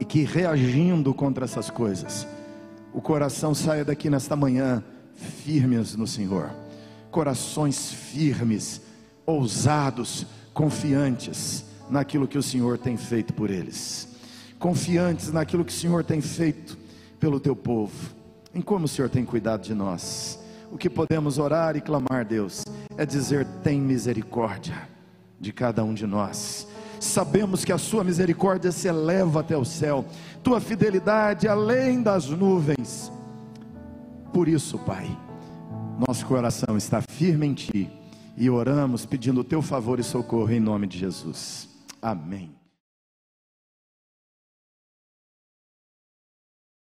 E 0.00 0.04
que 0.04 0.24
reagindo 0.24 1.14
contra 1.14 1.44
essas 1.44 1.70
coisas, 1.70 2.26
o 2.92 3.00
coração 3.00 3.54
saia 3.54 3.84
daqui 3.84 4.10
nesta 4.10 4.34
manhã 4.34 4.82
firmes 5.14 5.94
no 5.94 6.06
Senhor, 6.06 6.50
corações 7.10 7.92
firmes, 7.92 8.80
ousados, 9.24 10.26
confiantes 10.52 11.64
naquilo 11.88 12.26
que 12.26 12.38
o 12.38 12.42
Senhor 12.42 12.78
tem 12.78 12.96
feito 12.96 13.32
por 13.32 13.50
eles, 13.50 14.08
confiantes 14.62 15.32
naquilo 15.32 15.64
que 15.64 15.72
o 15.72 15.76
Senhor 15.76 16.04
tem 16.04 16.20
feito 16.20 16.78
pelo 17.18 17.40
teu 17.40 17.56
povo, 17.56 18.14
em 18.54 18.60
como 18.60 18.84
o 18.84 18.88
Senhor 18.88 19.10
tem 19.10 19.24
cuidado 19.24 19.62
de 19.62 19.74
nós. 19.74 20.38
O 20.70 20.78
que 20.78 20.88
podemos 20.88 21.36
orar 21.36 21.76
e 21.76 21.80
clamar, 21.80 22.24
Deus, 22.24 22.64
é 22.96 23.04
dizer: 23.04 23.44
tem 23.64 23.80
misericórdia 23.80 24.88
de 25.40 25.52
cada 25.52 25.82
um 25.82 25.92
de 25.92 26.06
nós 26.06 26.68
sabemos 27.00 27.64
que 27.64 27.72
a 27.72 27.78
sua 27.78 28.04
misericórdia 28.04 28.70
se 28.70 28.86
eleva 28.86 29.40
até 29.40 29.56
o 29.56 29.64
céu, 29.64 30.04
tua 30.40 30.60
fidelidade 30.60 31.48
além 31.48 32.00
das 32.00 32.28
nuvens. 32.28 33.10
Por 34.32 34.46
isso, 34.46 34.78
Pai, 34.78 35.10
nosso 36.06 36.24
coração 36.26 36.76
está 36.76 37.02
firme 37.02 37.48
em 37.48 37.54
Ti 37.54 37.90
e 38.36 38.48
oramos 38.48 39.04
pedindo 39.04 39.40
o 39.40 39.44
Teu 39.44 39.60
favor 39.60 39.98
e 39.98 40.04
socorro 40.04 40.52
em 40.52 40.60
nome 40.60 40.86
de 40.86 40.96
Jesus. 40.96 41.68
Amém. 42.00 42.61